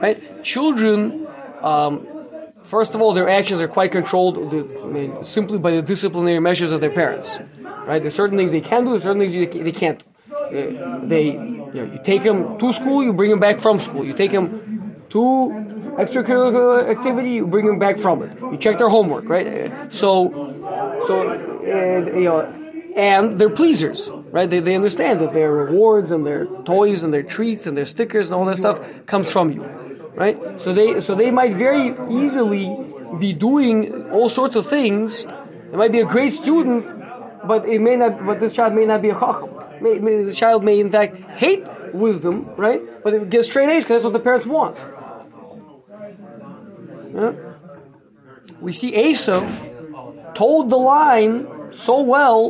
Right? 0.00 0.42
Children, 0.44 1.26
um, 1.62 2.06
first 2.62 2.94
of 2.94 3.02
all, 3.02 3.12
their 3.14 3.28
actions 3.28 3.60
are 3.60 3.68
quite 3.68 3.92
controlled 3.92 4.38
I 4.38 4.86
mean, 4.86 5.24
simply 5.24 5.58
by 5.58 5.72
the 5.72 5.82
disciplinary 5.82 6.40
measures 6.40 6.72
of 6.72 6.80
their 6.80 6.90
parents. 6.90 7.38
Right? 7.60 8.00
There's 8.00 8.14
certain 8.14 8.36
things 8.36 8.52
they 8.52 8.60
can 8.60 8.84
do, 8.84 8.90
there's 8.90 9.02
certain 9.02 9.20
things 9.20 9.32
they 9.32 9.72
can't 9.72 9.98
do. 9.98 10.04
They, 11.04 11.32
you, 11.32 11.72
know, 11.74 11.84
you 11.84 12.00
take 12.02 12.24
them 12.24 12.58
to 12.58 12.72
school, 12.72 13.04
you 13.04 13.12
bring 13.12 13.30
them 13.30 13.40
back 13.40 13.60
from 13.60 13.78
school. 13.78 14.04
You 14.04 14.14
take 14.14 14.32
them 14.32 15.04
to 15.10 15.18
extracurricular 15.98 16.88
activity, 16.88 17.30
you 17.30 17.46
bring 17.46 17.66
them 17.66 17.78
back 17.78 17.98
from 17.98 18.22
it. 18.22 18.38
You 18.40 18.56
check 18.56 18.78
their 18.78 18.88
homework, 18.88 19.28
right? 19.28 19.92
So, 19.92 20.30
so 21.06 21.30
uh, 21.30 22.16
you 22.16 22.24
know, 22.24 22.40
and 22.96 23.38
they're 23.38 23.50
pleasers, 23.50 24.10
right? 24.30 24.48
They, 24.48 24.58
they 24.58 24.74
understand 24.74 25.20
that 25.20 25.32
their 25.32 25.52
rewards 25.52 26.10
and 26.10 26.26
their 26.26 26.46
toys 26.64 27.02
and 27.02 27.12
their 27.12 27.22
treats 27.22 27.66
and 27.66 27.76
their 27.76 27.84
stickers 27.84 28.30
and 28.30 28.38
all 28.38 28.46
that 28.46 28.56
stuff 28.56 28.80
comes 29.06 29.32
from 29.32 29.52
you, 29.52 29.62
right? 30.20 30.60
So 30.60 30.72
they 30.74 31.00
so 31.00 31.14
they 31.14 31.30
might 31.30 31.54
very 31.54 31.96
easily 32.10 32.68
be 33.18 33.32
doing 33.32 34.10
all 34.12 34.28
sorts 34.28 34.54
of 34.54 34.66
things. 34.66 35.24
They 35.24 35.76
might 35.82 35.92
be 35.92 36.00
a 36.00 36.04
great 36.04 36.32
student, 36.32 36.84
but 37.48 37.66
it 37.66 37.80
may 37.80 37.96
not. 37.96 38.24
But 38.26 38.38
this 38.38 38.54
child 38.54 38.74
may 38.74 38.84
not 38.84 39.00
be 39.00 39.10
a 39.10 39.18
chacham. 39.18 39.50
May, 39.80 39.98
may, 39.98 40.22
the 40.24 40.32
child 40.32 40.62
may 40.62 40.78
in 40.78 40.90
fact 40.92 41.16
hate 41.42 41.64
wisdom, 41.94 42.52
right? 42.56 42.82
But 43.02 43.14
it 43.14 43.30
gets 43.30 43.48
straight 43.48 43.70
A's 43.70 43.84
because 43.84 44.02
that's 44.02 44.04
what 44.04 44.12
the 44.12 44.20
parents 44.20 44.46
want. 44.46 44.76
Yeah? 47.14 47.32
We 48.60 48.74
see 48.74 48.92
Esav 48.92 50.34
told 50.34 50.68
the 50.68 50.76
line 50.76 51.48
so 51.72 52.02
well 52.02 52.42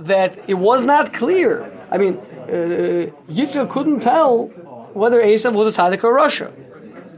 that 0.00 0.50
it 0.50 0.54
was 0.54 0.82
not 0.82 1.12
clear. 1.12 1.72
I 1.88 1.98
mean, 1.98 2.14
uh, 2.16 3.14
Yitzchak 3.30 3.70
couldn't 3.70 4.00
tell 4.00 4.48
whether 4.92 5.22
Esav 5.22 5.52
was 5.52 5.66
a 5.72 5.80
tzaddik 5.80 6.02
or 6.02 6.18
Rasha 6.18 6.65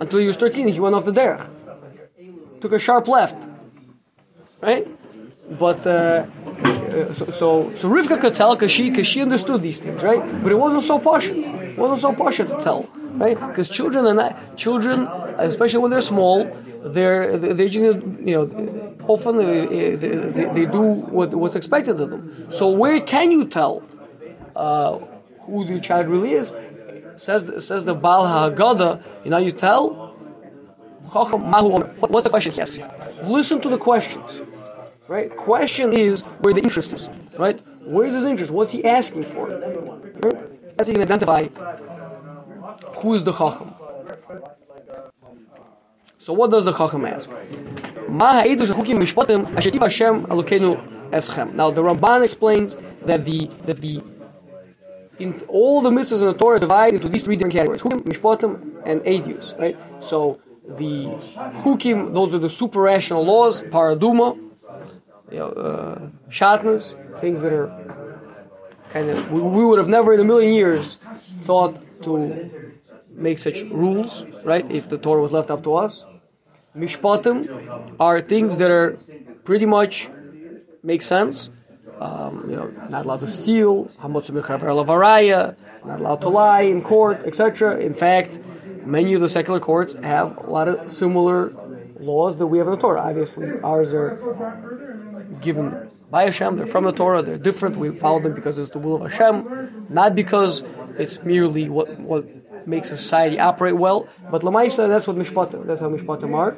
until 0.01 0.21
he 0.21 0.27
was 0.27 0.37
13. 0.37 0.69
He 0.69 0.81
went 0.81 0.95
off 0.95 1.05
the 1.05 1.13
derech, 1.13 1.47
took 2.61 2.73
a 2.73 2.79
sharp 2.79 3.09
left, 3.09 3.49
right? 4.61 4.87
But 5.59 5.87
uh, 5.87 6.27
so, 7.15 7.25
so, 7.31 7.75
so 7.75 7.89
Rivka 7.89 8.21
could 8.21 8.35
tell 8.35 8.55
because 8.55 8.71
she, 8.71 8.91
cause 8.91 9.07
she 9.07 9.23
understood 9.23 9.63
these 9.63 9.81
things, 9.81 10.03
right? 10.03 10.21
But 10.43 10.53
it 10.53 10.57
wasn't 10.57 10.83
so 10.83 10.99
posh. 10.99 11.29
It 11.29 11.79
wasn't 11.79 12.01
so 12.01 12.13
posh 12.13 12.37
to 12.37 12.45
tell, 12.63 12.89
right? 13.13 13.39
Because 13.49 13.69
children 13.69 14.07
and 14.07 14.17
not, 14.17 14.57
children, 14.57 15.07
especially 15.39 15.81
when 15.81 15.91
they're 15.91 16.01
small, 16.01 16.45
they're 16.85 17.37
they're, 17.39 17.67
you 17.67 18.35
know 18.37 18.89
often 19.09 19.39
they, 19.39 19.97
they, 19.97 20.45
they, 20.45 20.67
do 20.67 20.83
what, 20.83 21.35
what's 21.35 21.57
expected 21.57 21.99
of 22.01 22.11
them. 22.11 22.47
So 22.51 22.69
where 22.69 23.01
can 23.01 23.33
you 23.33 23.47
tell 23.47 23.83
uh, 24.55 24.99
who 25.41 25.65
the 25.65 25.81
child 25.81 26.09
really 26.09 26.33
is? 26.33 26.53
Says 27.19 27.67
says 27.67 27.85
the 27.85 27.95
Baal 27.95 28.25
Haggadah. 28.25 29.03
You 29.25 29.31
know, 29.31 29.39
you 29.39 29.53
tell. 29.53 30.15
What's 31.11 32.25
the 32.25 32.31
question 32.31 32.53
asks? 32.61 32.79
Listen 33.23 33.61
to 33.61 33.69
the 33.69 33.79
questions. 33.79 34.41
Right? 35.09 35.35
Question 35.37 35.93
is 35.93 36.21
where 36.41 36.55
the 36.55 36.61
interest 36.61 36.93
is. 36.93 37.09
Right? 37.39 37.61
Where's 37.83 38.15
his 38.15 38.25
interest? 38.25 38.53
What's 38.53 38.71
he 38.71 38.85
asking 38.85 39.25
for? 39.25 39.49
Right? 39.49 40.87
You 40.87 40.93
can 40.93 41.03
identify 41.03 41.49
who 42.99 43.15
is 43.15 43.25
the 43.25 43.33
Chacham. 43.33 43.75
So 46.19 46.33
what 46.35 46.51
does 46.51 46.65
the 46.67 46.73
Chacham 46.73 47.05
ask? 47.05 47.31
Now 47.31 48.45
the 51.71 51.83
Ramban 51.83 52.23
explains 52.23 52.77
that 53.07 53.25
the 53.25 53.51
that 53.65 53.79
the 53.81 54.03
in 55.19 55.41
all 55.49 55.81
the 55.83 55.91
mitzvahs 55.91 56.21
in 56.21 56.29
the 56.29 56.35
Torah 56.35 56.61
divided 56.61 56.97
into 56.97 57.09
these 57.09 57.23
three 57.23 57.37
different 57.37 57.55
categories: 57.55 57.83
Chukim, 57.83 58.03
Mishpatim, 58.03 58.83
and 58.85 59.01
Edus. 59.03 59.59
Right. 59.59 59.77
So 60.01 60.41
the 60.69 61.07
Chukim, 61.63 62.13
those 62.13 62.35
are 62.35 62.39
the 62.39 62.51
super 62.51 62.81
rational 62.81 63.25
laws, 63.25 63.63
Parah 63.63 63.99
Adumah, 63.99 64.37
you 65.31 65.39
know, 65.39 65.49
uh, 65.49 66.09
shatnas, 66.31 66.95
things 67.21 67.41
that 67.41 67.53
are 67.53 67.69
kind 68.91 69.09
of 69.09 69.31
we, 69.31 69.41
we, 69.41 69.65
would 69.65 69.79
have 69.79 69.89
never 69.89 70.15
in 70.15 70.21
a 70.21 70.25
million 70.25 70.53
years 70.53 70.99
thought 71.41 71.77
to 72.03 72.51
make 73.11 73.39
such 73.39 73.63
rules, 73.63 74.25
right? 74.45 74.71
If 74.71 74.89
the 74.89 74.99
Torah 74.99 75.21
was 75.21 75.33
left 75.33 75.51
up 75.51 75.63
to 75.65 75.75
us. 75.75 76.05
Mishpatim 76.77 77.97
are 77.99 78.21
things 78.21 78.57
that 78.59 78.71
are 78.71 78.99
pretty 79.45 79.67
much 79.67 80.09
make 80.83 81.03
sense. 81.03 81.51
Um, 82.01 82.45
you 82.49 82.57
know, 82.57 82.73
not 82.89 83.07
allowed 83.07 83.21
to 83.21 83.29
steal, 83.29 83.87
lavaraya, 83.87 85.57
not 85.85 86.01
allowed 86.01 86.21
to 86.21 86.29
lie 86.29 86.63
in 86.63 86.83
court, 86.83 87.23
etc. 87.25 87.79
In 87.81 87.93
fact, 87.93 88.39
many 88.85 89.15
of 89.15 89.21
the 89.21 89.29
secular 89.29 89.59
courts 89.59 89.95
have 89.95 90.37
a 90.39 90.51
lot 90.51 90.69
of 90.69 90.93
similar 90.93 91.53
laws 91.99 92.39
that 92.39 92.47
we 92.47 92.59
have 92.59 92.69
in 92.69 92.75
the 92.75 92.81
Torah. 92.81 93.01
Obviously, 93.01 93.51
ours 93.61 93.95
are 93.95 94.17
given 95.41 95.91
by 96.11 96.25
Hashem. 96.25 96.57
They're 96.57 96.67
from 96.67 96.85
the 96.85 96.93
Torah. 96.93 97.23
They're 97.23 97.37
different. 97.37 97.77
We 97.77 97.91
follow 97.91 98.21
them 98.21 98.35
because 98.35 98.59
it's 98.59 98.71
the 98.71 98.79
will 98.79 99.03
of 99.03 99.11
Hashem, 99.11 99.87
not 99.89 100.15
because 100.15 100.63
it's 100.99 101.23
merely 101.25 101.69
what 101.69 101.99
what 101.99 102.25
makes 102.67 102.89
society 102.89 103.39
operate 103.41 103.77
well. 103.77 104.09
But 104.31 104.43
Lamaisa, 104.43 104.89
that's 104.89 105.07
what 105.07 105.17
Mishpatim. 105.17 105.67
That's 105.67 105.81
how 105.81 105.89
Mishpatim 105.89 106.35
are. 106.35 106.57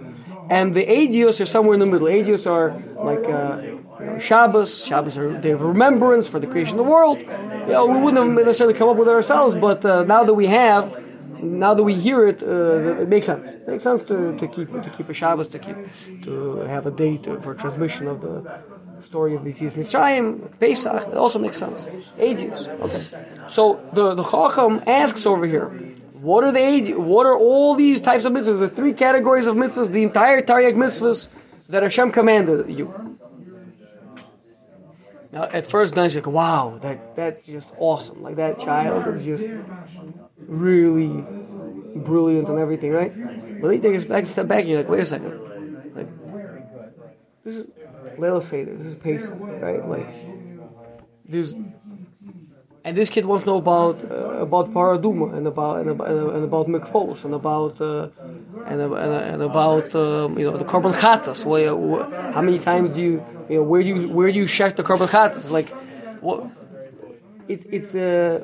And 0.51 0.75
the 0.75 0.85
Edus 0.85 1.41
are 1.41 1.47
somewhere 1.47 1.75
in 1.75 1.81
the 1.81 1.87
middle. 1.87 2.09
Edus 2.09 2.45
are 2.47 2.71
like 3.11 3.25
uh, 3.25 3.63
you 4.01 4.07
know, 4.07 4.19
Shabbos. 4.19 4.85
Shabbos 4.85 5.17
are 5.17 5.39
day 5.39 5.53
of 5.53 5.63
remembrance 5.63 6.29
for 6.29 6.41
the 6.41 6.47
creation 6.47 6.79
of 6.79 6.85
the 6.85 6.91
world. 6.91 7.19
You 7.19 7.75
know, 7.75 7.87
we 7.87 7.99
wouldn't 7.99 8.19
have 8.23 8.47
necessarily 8.47 8.77
come 8.77 8.89
up 8.89 8.97
with 8.97 9.09
it 9.09 9.13
ourselves, 9.13 9.55
but 9.55 9.85
uh, 9.85 10.03
now 10.05 10.25
that 10.25 10.35
we 10.35 10.47
have, 10.49 10.85
now 11.41 11.73
that 11.75 11.85
we 11.85 11.95
hear 11.95 12.27
it, 12.27 12.43
uh, 12.43 13.03
it 13.03 13.09
makes 13.09 13.27
sense. 13.27 13.49
It 13.49 13.69
makes 13.69 13.85
sense 13.85 14.03
to, 14.11 14.37
to 14.37 14.49
keep 14.49 14.69
to 14.87 14.91
keep 14.97 15.09
a 15.09 15.15
Shabbos, 15.15 15.49
to 15.49 15.59
keep 15.59 15.77
to 16.23 16.57
have 16.75 16.85
a 16.87 16.91
date 16.91 17.27
for 17.43 17.55
transmission 17.55 18.09
of 18.09 18.21
the 18.21 18.61
story 19.03 19.35
of 19.35 19.43
Yetzias 19.43 19.75
Mitzrayim, 19.75 20.59
Pesach. 20.59 21.09
It 21.09 21.17
also 21.17 21.39
makes 21.39 21.59
sense. 21.59 21.89
Ages. 22.19 22.67
Okay. 22.67 23.03
So 23.49 23.83
the 23.93 24.15
the 24.15 24.25
Chacham 24.25 24.83
asks 24.87 25.27
over 25.27 25.47
here, 25.47 25.69
what 26.21 26.45
are 26.45 26.53
the 26.53 26.95
what 26.95 27.27
are 27.27 27.37
all 27.37 27.75
these 27.75 28.01
types 28.01 28.25
of 28.25 28.33
mitzvahs? 28.33 28.59
The 28.59 28.69
three 28.69 28.93
categories 28.93 29.47
of 29.47 29.57
mitzvahs, 29.57 29.91
the 29.91 30.03
entire 30.03 30.43
Taryag 30.43 30.75
mitzvahs 30.75 31.29
that 31.69 31.83
Hashem 31.83 32.13
commanded 32.13 32.69
you. 32.71 33.19
Now, 35.33 35.45
at 35.45 35.65
first, 35.65 35.95
glance, 35.95 36.15
you're 36.15 36.25
like, 36.25 36.33
wow, 36.33 36.79
that 36.83 37.15
that's 37.15 37.47
just 37.47 37.71
awesome. 37.79 38.23
Like 38.23 38.37
that 38.37 38.59
child 38.59 39.07
is 39.17 39.25
just 39.25 39.47
really 40.39 41.25
brilliant 41.95 42.49
and 42.49 42.59
everything, 42.59 42.91
right? 42.91 43.13
But 43.61 43.69
then 43.69 43.83
you 43.83 43.99
take 43.99 44.05
a 44.05 44.09
back, 44.09 44.27
step 44.27 44.49
back, 44.49 44.61
and 44.61 44.69
you're 44.69 44.79
like, 44.79 44.89
wait 44.89 45.01
a 45.01 45.07
second, 45.07 45.95
like 45.95 46.09
this 47.45 47.57
is 47.57 47.67
Leil 48.19 48.43
Seder, 48.43 48.77
this 48.77 48.87
is 48.87 48.97
Pesach, 48.97 49.35
right? 49.39 49.87
Like 49.89 50.09
there's, 51.27 51.55
and 52.85 52.97
this 52.97 53.11
kid 53.11 53.25
wants 53.27 53.45
to 53.45 53.51
know 53.51 53.59
about 53.59 54.03
uh, 54.11 54.47
about 54.47 54.73
Parah 54.73 54.99
Adumah 54.99 55.37
and 55.37 55.47
about 55.47 55.81
and 55.81 55.91
about, 55.91 56.09
and 56.09 56.45
about 56.45 56.67
Mikvos 56.67 57.25
and 57.25 57.35
about 57.35 57.81
uh, 57.81 58.09
and, 58.67 58.81
and, 58.81 58.95
and 58.95 59.43
about 59.43 59.95
um, 59.95 60.39
you 60.39 60.51
know 60.51 60.57
the 60.57 60.65
Korban 60.65 60.95
Chatas. 60.95 61.45
Where, 61.45 61.77
where, 61.77 62.33
how 62.33 62.41
many 62.41 62.59
times 62.59 62.91
do 62.91 63.03
you 63.03 63.25
you 63.49 63.57
know 63.57 63.63
where 63.63 63.83
do 63.83 63.89
you 63.89 64.09
where 64.09 64.33
do 64.33 64.39
you 64.39 64.47
check 64.47 64.77
the 64.77 64.83
Korban 64.83 65.09
Chatas? 65.09 65.51
Like 65.51 65.69
what? 66.23 66.47
It, 67.49 67.67
it's 67.71 67.95
a 67.95 68.43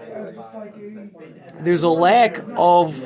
there's 1.61 1.85
a 1.85 1.89
lack 1.89 2.43
of 2.57 3.03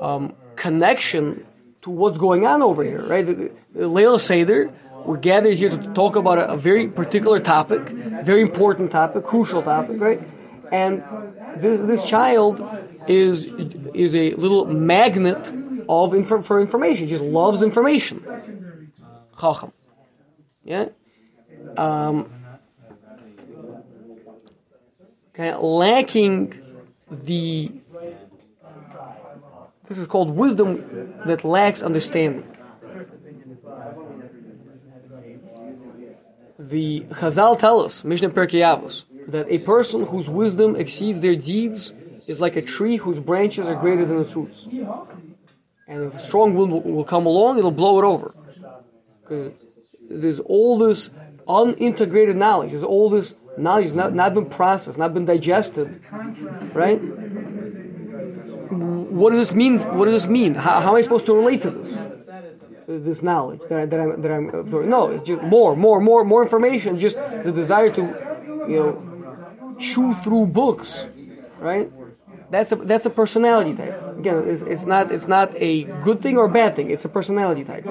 um, 0.00 0.34
connection 0.56 1.46
to 1.82 1.90
what's 1.90 2.18
going 2.18 2.46
on 2.46 2.62
over 2.62 2.82
here, 2.82 3.02
right? 3.02 3.24
The, 3.24 3.52
the 3.74 3.88
Leil 3.88 4.18
Seder, 4.18 4.72
we're 5.04 5.18
gathered 5.18 5.54
here 5.54 5.70
to 5.70 5.78
talk 5.92 6.16
about 6.16 6.38
a, 6.38 6.52
a, 6.52 6.56
very 6.56 6.88
particular 6.88 7.40
topic, 7.40 7.88
very 8.24 8.42
important 8.42 8.90
topic, 8.90 9.24
crucial 9.24 9.62
topic, 9.62 10.00
right? 10.00 10.20
And 10.72 11.02
this, 11.56 11.80
this 11.80 12.04
child 12.04 12.66
is 13.06 13.52
is 13.94 14.14
a 14.16 14.32
little 14.34 14.64
magnet 14.66 15.48
of 15.88 16.12
infor- 16.12 16.44
for 16.44 16.60
information. 16.60 17.06
He 17.06 17.10
just 17.10 17.24
loves 17.24 17.62
information. 17.62 18.20
Chacham. 19.38 19.72
Yeah. 20.62 20.88
Um, 21.76 22.30
kind 25.32 25.54
of 25.54 25.62
lacking 25.62 26.60
the. 27.10 27.72
This 29.86 29.98
is 29.98 30.06
called 30.06 30.30
wisdom 30.30 31.14
that 31.26 31.44
lacks 31.44 31.82
understanding. 31.82 32.53
The 36.68 37.00
Chazal 37.10 37.58
tell 37.58 37.80
us, 37.80 38.04
Mishnah 38.04 38.30
Pirkei 38.30 38.62
Avos, 38.62 39.04
that 39.28 39.46
a 39.50 39.58
person 39.58 40.06
whose 40.06 40.30
wisdom 40.30 40.76
exceeds 40.76 41.20
their 41.20 41.36
deeds 41.36 41.92
is 42.26 42.40
like 42.40 42.56
a 42.56 42.62
tree 42.62 42.96
whose 42.96 43.20
branches 43.20 43.66
are 43.66 43.74
greater 43.74 44.06
than 44.06 44.20
its 44.20 44.34
roots. 44.34 44.66
And 45.86 46.04
if 46.04 46.14
a 46.14 46.22
strong 46.22 46.54
wind 46.54 46.72
will, 46.72 47.04
come 47.04 47.26
along, 47.26 47.58
it'll 47.58 47.70
blow 47.70 47.98
it 47.98 48.04
over. 48.04 48.34
Because 49.20 49.52
there's 50.08 50.40
all 50.40 50.78
this 50.78 51.10
unintegrated 51.46 52.36
knowledge. 52.36 52.70
There's 52.70 52.82
all 52.82 53.10
this 53.10 53.34
knowledge 53.58 53.86
that's 53.86 53.96
not, 53.96 54.14
not 54.14 54.32
been 54.32 54.46
processed, 54.46 54.96
not 54.96 55.12
been 55.12 55.26
digested. 55.26 56.00
Right? 56.72 56.96
What 58.70 59.30
does 59.30 59.38
this 59.38 59.54
mean? 59.54 59.78
What 59.98 60.06
does 60.06 60.14
this 60.14 60.26
mean? 60.26 60.54
How, 60.54 60.80
how 60.80 60.90
am 60.90 60.96
I 60.96 61.02
supposed 61.02 61.26
to 61.26 61.34
relate 61.34 61.60
to 61.62 61.70
this? 61.70 61.98
This 62.86 63.22
knowledge 63.22 63.60
that, 63.68 63.78
I, 63.78 63.86
that 63.86 64.00
I'm 64.00 64.22
that 64.22 64.30
I'm 64.30 64.48
absorbing. 64.50 64.90
No, 64.90 65.08
it's 65.08 65.26
just 65.26 65.42
more, 65.42 65.74
more, 65.74 66.00
more, 66.00 66.22
more 66.24 66.42
information. 66.42 66.98
Just 66.98 67.16
the 67.16 67.50
desire 67.50 67.90
to, 67.90 68.02
you 68.68 68.76
know, 68.76 69.76
chew 69.78 70.14
through 70.14 70.46
books, 70.46 71.06
right? 71.58 71.90
That's 72.50 72.72
a 72.72 72.76
that's 72.76 73.06
a 73.06 73.10
personality 73.10 73.74
type. 73.74 74.18
Again, 74.18 74.44
it's, 74.46 74.62
it's 74.62 74.84
not 74.84 75.10
it's 75.10 75.26
not 75.26 75.54
a 75.56 75.84
good 76.02 76.20
thing 76.20 76.36
or 76.36 76.46
bad 76.46 76.76
thing. 76.76 76.90
It's 76.90 77.04
a 77.04 77.08
personality 77.08 77.64
type. 77.64 77.84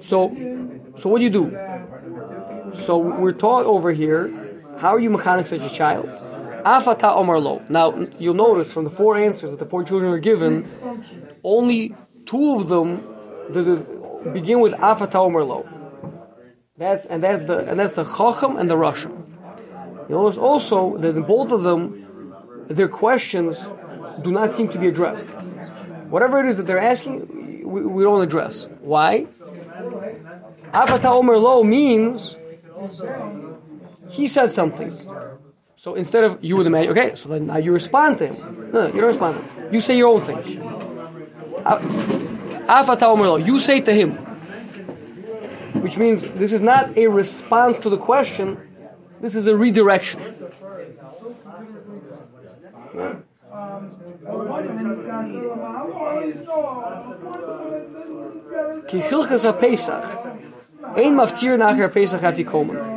So, 0.00 0.36
so 0.96 1.08
what 1.08 1.18
do 1.18 1.24
you 1.24 1.30
do? 1.30 1.58
So 2.74 2.98
we're 2.98 3.32
taught 3.32 3.66
over 3.66 3.92
here. 3.92 4.32
How 4.78 4.90
are 4.94 5.00
you 5.00 5.10
mechanech 5.10 5.48
such 5.48 5.62
a 5.62 5.70
child? 5.70 6.08
Afata 6.64 7.14
Omar 7.14 7.38
Lo. 7.38 7.62
Now 7.68 8.06
you'll 8.18 8.34
notice 8.34 8.72
from 8.72 8.84
the 8.84 8.90
four 8.90 9.16
answers 9.16 9.50
that 9.50 9.58
the 9.58 9.66
four 9.66 9.84
children 9.84 10.12
are 10.12 10.18
given, 10.18 10.68
only 11.42 11.94
two 12.26 12.56
of 12.56 12.68
them 12.68 13.02
begin 14.32 14.60
with 14.60 14.72
Afata 14.74 15.16
Omar 15.16 15.44
Lo. 15.44 15.68
That's 16.76 17.06
and 17.06 17.22
that's 17.22 17.44
the 17.44 17.58
and 17.58 17.78
that's 17.78 17.92
the 17.92 18.04
Chacham 18.04 18.56
and 18.56 18.68
the 18.68 18.76
Russian. 18.76 19.36
You 20.08 20.16
notice 20.16 20.38
also 20.38 20.96
that 20.98 21.16
in 21.16 21.22
both 21.22 21.52
of 21.52 21.62
them, 21.62 22.34
their 22.68 22.88
questions 22.88 23.68
do 24.22 24.32
not 24.32 24.54
seem 24.54 24.68
to 24.70 24.78
be 24.78 24.88
addressed. 24.88 25.28
Whatever 26.08 26.40
it 26.40 26.46
is 26.46 26.56
that 26.56 26.66
they're 26.66 26.80
asking, 26.80 27.62
we, 27.64 27.86
we 27.86 28.02
don't 28.02 28.22
address. 28.22 28.68
Why? 28.80 29.26
Afata 30.72 31.06
Omer 31.06 31.38
Lo 31.38 31.62
means 31.62 32.36
he 34.10 34.28
said 34.28 34.52
something. 34.52 34.92
So 35.84 35.92
instead 35.96 36.24
of 36.24 36.42
you 36.42 36.56
would 36.56 36.66
imagine, 36.66 36.92
okay, 36.92 37.14
so 37.14 37.28
then 37.28 37.48
now 37.48 37.58
you 37.58 37.70
respond 37.70 38.16
to 38.16 38.28
him. 38.28 38.70
No, 38.72 38.86
you 38.86 39.02
don't 39.02 39.12
respond 39.14 39.36
to 39.36 39.42
him. 39.42 39.74
You 39.74 39.82
say 39.82 39.98
your 39.98 40.08
own 40.14 40.22
thing. 40.22 40.40
Ah, 41.62 42.86
Lo, 42.98 43.36
you 43.36 43.60
say 43.60 43.82
to 43.82 43.92
him. 43.92 44.12
Which 45.84 45.98
means 45.98 46.22
this 46.22 46.54
is 46.54 46.62
not 46.62 46.96
a 46.96 47.08
response 47.08 47.76
to 47.80 47.90
the 47.90 47.98
question, 47.98 48.56
this 49.20 49.34
is 49.34 49.46
a 49.46 49.54
redirection. 49.54 50.22
Chilchas 58.88 59.44
HaPesach. 59.44 60.06
Ein 60.96 61.14
Pesach. 61.92 62.93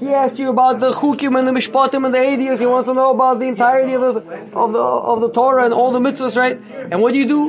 He 0.00 0.08
asked 0.08 0.38
you 0.38 0.48
about 0.48 0.80
the 0.80 0.90
chukim 0.92 1.38
and 1.38 1.46
the 1.46 1.52
mishpatim 1.52 2.06
and 2.06 2.14
the 2.14 2.18
adias. 2.18 2.58
He 2.58 2.64
wants 2.64 2.88
to 2.88 2.94
know 2.94 3.10
about 3.10 3.38
the 3.38 3.46
entirety 3.46 3.92
of 3.92 4.00
the, 4.00 4.34
of 4.56 4.72
the 4.72 4.80
of 4.80 5.20
the 5.20 5.30
Torah 5.30 5.66
and 5.66 5.74
all 5.74 5.92
the 5.92 5.98
mitzvahs, 6.00 6.38
right? 6.38 6.56
And 6.90 7.02
what 7.02 7.12
do 7.12 7.18
you 7.18 7.28
do? 7.28 7.42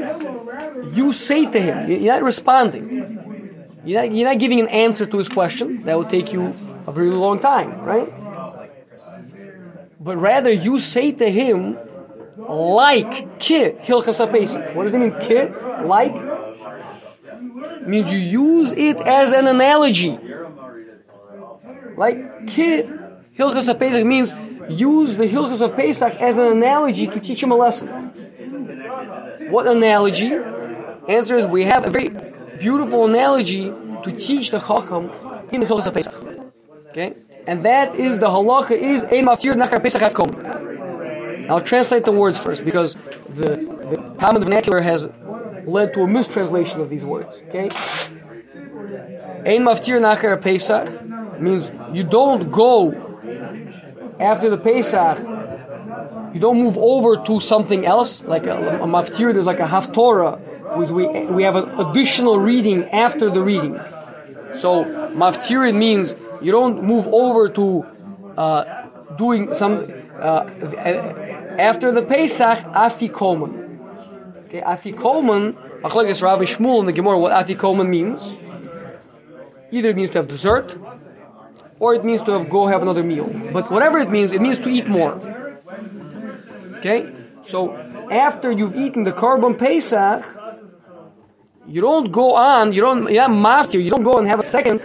You 0.94 1.14
say 1.14 1.50
to 1.50 1.60
him. 1.60 1.90
You're 1.90 2.14
not 2.14 2.24
responding. 2.24 2.86
You're 3.86 4.02
not, 4.02 4.12
you're 4.12 4.28
not 4.28 4.38
giving 4.38 4.60
an 4.60 4.68
answer 4.68 5.06
to 5.06 5.18
his 5.18 5.30
question. 5.30 5.84
That 5.84 5.98
would 5.98 6.10
take 6.10 6.34
you 6.34 6.54
a 6.86 6.92
very 6.92 7.12
long 7.12 7.40
time, 7.40 7.82
right? 7.82 8.14
But 10.02 10.18
rather, 10.18 10.52
you 10.52 10.78
say 10.80 11.14
to 11.14 11.32
him, 11.32 11.78
like 12.38 13.40
ki 13.40 13.70
hilchas 13.80 14.20
pesach. 14.30 14.76
What 14.76 14.84
does 14.84 14.94
it 14.94 15.00
mean? 15.00 15.16
Ki 15.22 15.48
like 15.86 16.16
means 17.88 18.12
you 18.12 18.20
use 18.20 18.74
it 18.74 18.98
as 19.00 19.32
an 19.32 19.48
analogy. 19.48 20.20
Like 22.02 22.48
ki 22.48 22.82
hilchas 23.38 23.68
pesach 23.78 24.04
means 24.08 24.34
use 24.70 25.18
the 25.18 25.28
hilchas 25.34 25.62
of 25.62 25.76
Pesach 25.76 26.14
as 26.20 26.40
an 26.40 26.48
analogy 26.48 27.06
to 27.06 27.20
teach 27.20 27.44
him 27.44 27.52
a 27.52 27.56
lesson. 27.56 27.88
What 29.52 29.68
analogy? 29.68 30.34
Answer 31.08 31.36
is 31.38 31.46
we 31.46 31.66
have 31.66 31.86
a 31.86 31.92
very 31.92 32.10
beautiful 32.58 33.06
analogy 33.06 33.66
to 34.06 34.12
teach 34.28 34.50
the 34.50 34.60
chacham 34.60 35.12
in 35.52 35.62
the 35.62 35.68
hilchas 35.68 35.86
of 35.86 35.94
Pesach. 35.94 36.16
Okay, 36.90 37.14
and 37.46 37.62
that 37.62 37.94
is 37.96 38.18
the 38.18 38.30
halacha 38.30 38.72
is 38.72 39.04
ein 39.04 39.26
maftir 39.28 39.54
nachar 39.54 39.80
Pesach 39.84 40.02
afkom. 40.02 40.30
I'll 41.52 41.62
translate 41.62 42.06
the 42.06 42.12
words 42.24 42.40
first 42.40 42.66
because 42.66 42.96
the, 43.36 43.52
the 43.92 43.98
common 44.18 44.42
vernacular 44.42 44.82
has 44.82 45.08
led 45.66 45.94
to 45.94 46.02
a 46.02 46.08
mistranslation 46.08 46.82
of 46.82 46.90
these 46.90 47.06
words. 47.06 47.40
Okay, 47.50 47.70
ein 49.54 49.62
maftir 49.70 50.02
nachar 50.08 50.42
Pesach 50.42 51.11
means 51.42 51.72
you 51.94 52.04
don't 52.04 52.52
go 52.52 52.94
after 54.20 54.50
the 54.50 54.58
Pesach. 54.58 55.20
You 56.34 56.40
don't 56.40 56.62
move 56.62 56.78
over 56.78 57.18
to 57.26 57.40
something 57.40 57.86
else 57.86 58.24
like 58.24 58.48
a, 58.48 58.80
a 58.80 58.88
maftir. 58.88 59.34
There's 59.34 59.46
like 59.46 59.60
a 59.60 59.66
haftorah, 59.66 60.78
which 60.78 60.90
we 60.90 61.08
we 61.26 61.44
have 61.44 61.56
an 61.56 61.70
additional 61.80 62.40
reading 62.40 62.90
after 62.90 63.30
the 63.30 63.42
reading. 63.42 63.80
So 64.54 64.86
maftir 65.14 65.76
means 65.76 66.16
you 66.42 66.52
don't 66.52 66.84
move 66.84 67.08
over 67.08 67.50
to 67.50 67.86
uh, 68.38 68.88
doing 69.18 69.54
some 69.54 69.74
uh, 70.20 70.46
after 71.60 71.92
the 71.92 72.04
Pesach 72.04 72.60
afikomen. 72.74 73.52
Okay, 74.46 74.62
afikomen. 74.62 75.54
Achlekes 75.82 76.22
Rav 76.22 76.40
Shmuel 76.40 76.82
in 76.82 76.86
the 76.86 76.94
Gemara 76.94 77.18
what 77.18 77.32
afikomen 77.34 77.90
means. 77.90 78.32
Either 79.72 79.90
it 79.90 79.96
means 79.96 80.12
to 80.12 80.18
have 80.18 80.28
dessert, 80.28 80.78
or 81.82 81.96
it 81.96 82.06
means 82.06 82.22
to 82.22 82.32
have 82.32 82.48
go 82.48 82.68
have 82.68 82.84
another 82.84 83.04
meal. 83.04 83.28
But 83.52 83.72
whatever 83.72 83.98
it 83.98 84.10
means, 84.12 84.32
it 84.32 84.42
means 84.42 84.60
to 84.60 84.70
eat 84.70 84.88
more. 84.88 85.14
Okay, 86.78 87.10
so 87.44 87.76
after 88.12 88.52
you've 88.52 88.76
eaten 88.76 89.04
the 89.04 89.12
korban 89.12 89.58
Pesach, 89.58 90.22
you 91.66 91.82
don't 91.82 92.12
go 92.12 92.36
on. 92.36 92.72
You 92.72 92.82
don't. 92.82 93.12
You're 93.12 93.30
maftir. 93.30 93.84
You 93.84 93.90
don't 93.90 94.04
go 94.04 94.18
and 94.20 94.28
have 94.28 94.40
a 94.40 94.50
second 94.58 94.80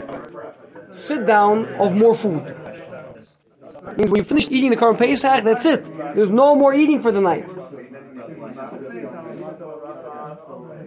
sit 0.90 1.26
down 1.26 1.66
of 1.74 1.92
more 1.92 2.14
food. 2.14 2.42
It 2.46 3.98
means 3.98 4.10
when 4.10 4.18
you 4.22 4.24
finish 4.24 4.48
eating 4.50 4.70
the 4.70 4.76
korban 4.76 4.98
Pesach, 4.98 5.44
that's 5.44 5.66
it. 5.66 5.84
There's 6.14 6.30
no 6.30 6.56
more 6.56 6.72
eating 6.72 7.00
for 7.02 7.12
the 7.12 7.20
night. 7.20 7.46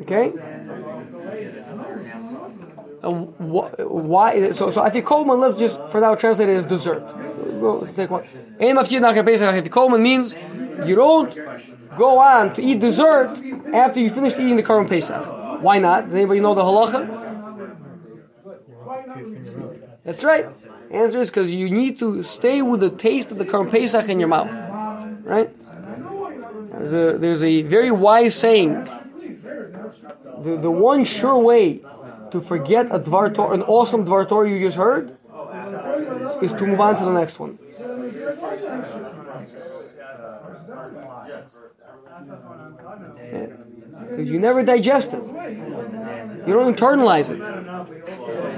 Okay. 0.01 0.33
Uh, 3.01 3.11
Wh- 3.11 3.79
why? 3.79 4.51
So, 4.51 4.69
so 4.71 4.81
afikomen. 4.81 5.39
Let's 5.39 5.59
just 5.59 5.79
for 5.89 6.01
now 6.01 6.15
translate 6.15 6.49
it 6.49 6.57
as 6.57 6.65
dessert. 6.65 6.99
Go 7.59 7.87
take 7.95 8.09
one. 8.09 8.23
Pesach 8.59 9.49
afikomen 9.49 10.01
means 10.01 10.35
you 10.85 10.95
don't 10.95 11.33
go 11.97 12.19
on 12.19 12.53
to 12.55 12.61
eat 12.61 12.79
dessert 12.79 13.41
after 13.73 13.99
you 13.99 14.09
finish 14.09 14.33
eating 14.33 14.55
the 14.57 14.63
korban 14.63 14.87
Pesach. 14.89 15.61
Why 15.61 15.79
not? 15.79 16.05
Does 16.05 16.15
anybody 16.15 16.39
know 16.39 16.55
the 16.55 16.63
halacha? 16.63 17.17
That's 20.03 20.23
right. 20.23 20.47
Answer 20.91 21.19
is 21.19 21.29
because 21.29 21.51
you 21.51 21.69
need 21.69 21.99
to 21.99 22.23
stay 22.23 22.61
with 22.61 22.79
the 22.79 22.89
taste 22.89 23.31
of 23.31 23.37
the 23.37 23.45
korban 23.45 23.69
Pesach 23.69 24.09
in 24.09 24.19
your 24.19 24.29
mouth, 24.29 24.53
right? 25.23 25.49
There's 26.71 26.93
a, 26.93 27.17
there's 27.17 27.43
a 27.43 27.61
very 27.61 27.91
wise 27.91 28.35
saying. 28.35 28.87
The, 30.41 30.55
the 30.55 30.71
one 30.71 31.03
sure 31.03 31.37
way 31.37 31.81
to 32.31 32.41
forget 32.41 32.87
a 32.87 32.99
dvar 32.99 33.33
Torah, 33.33 33.53
an 33.53 33.63
awesome 33.63 34.05
dvar 34.05 34.27
Torah 34.27 34.49
you 34.49 34.59
just 34.59 34.77
heard, 34.77 35.17
is 36.41 36.51
to 36.53 36.65
move 36.65 36.79
on 36.79 36.97
to 36.97 37.05
the 37.05 37.13
next 37.13 37.39
one. 37.39 37.57
Because 44.09 44.29
you 44.29 44.39
never 44.39 44.63
digest 44.63 45.13
it. 45.13 45.21
You 46.47 46.53
don't 46.53 46.75
internalize 46.75 47.29
it. 47.31 47.39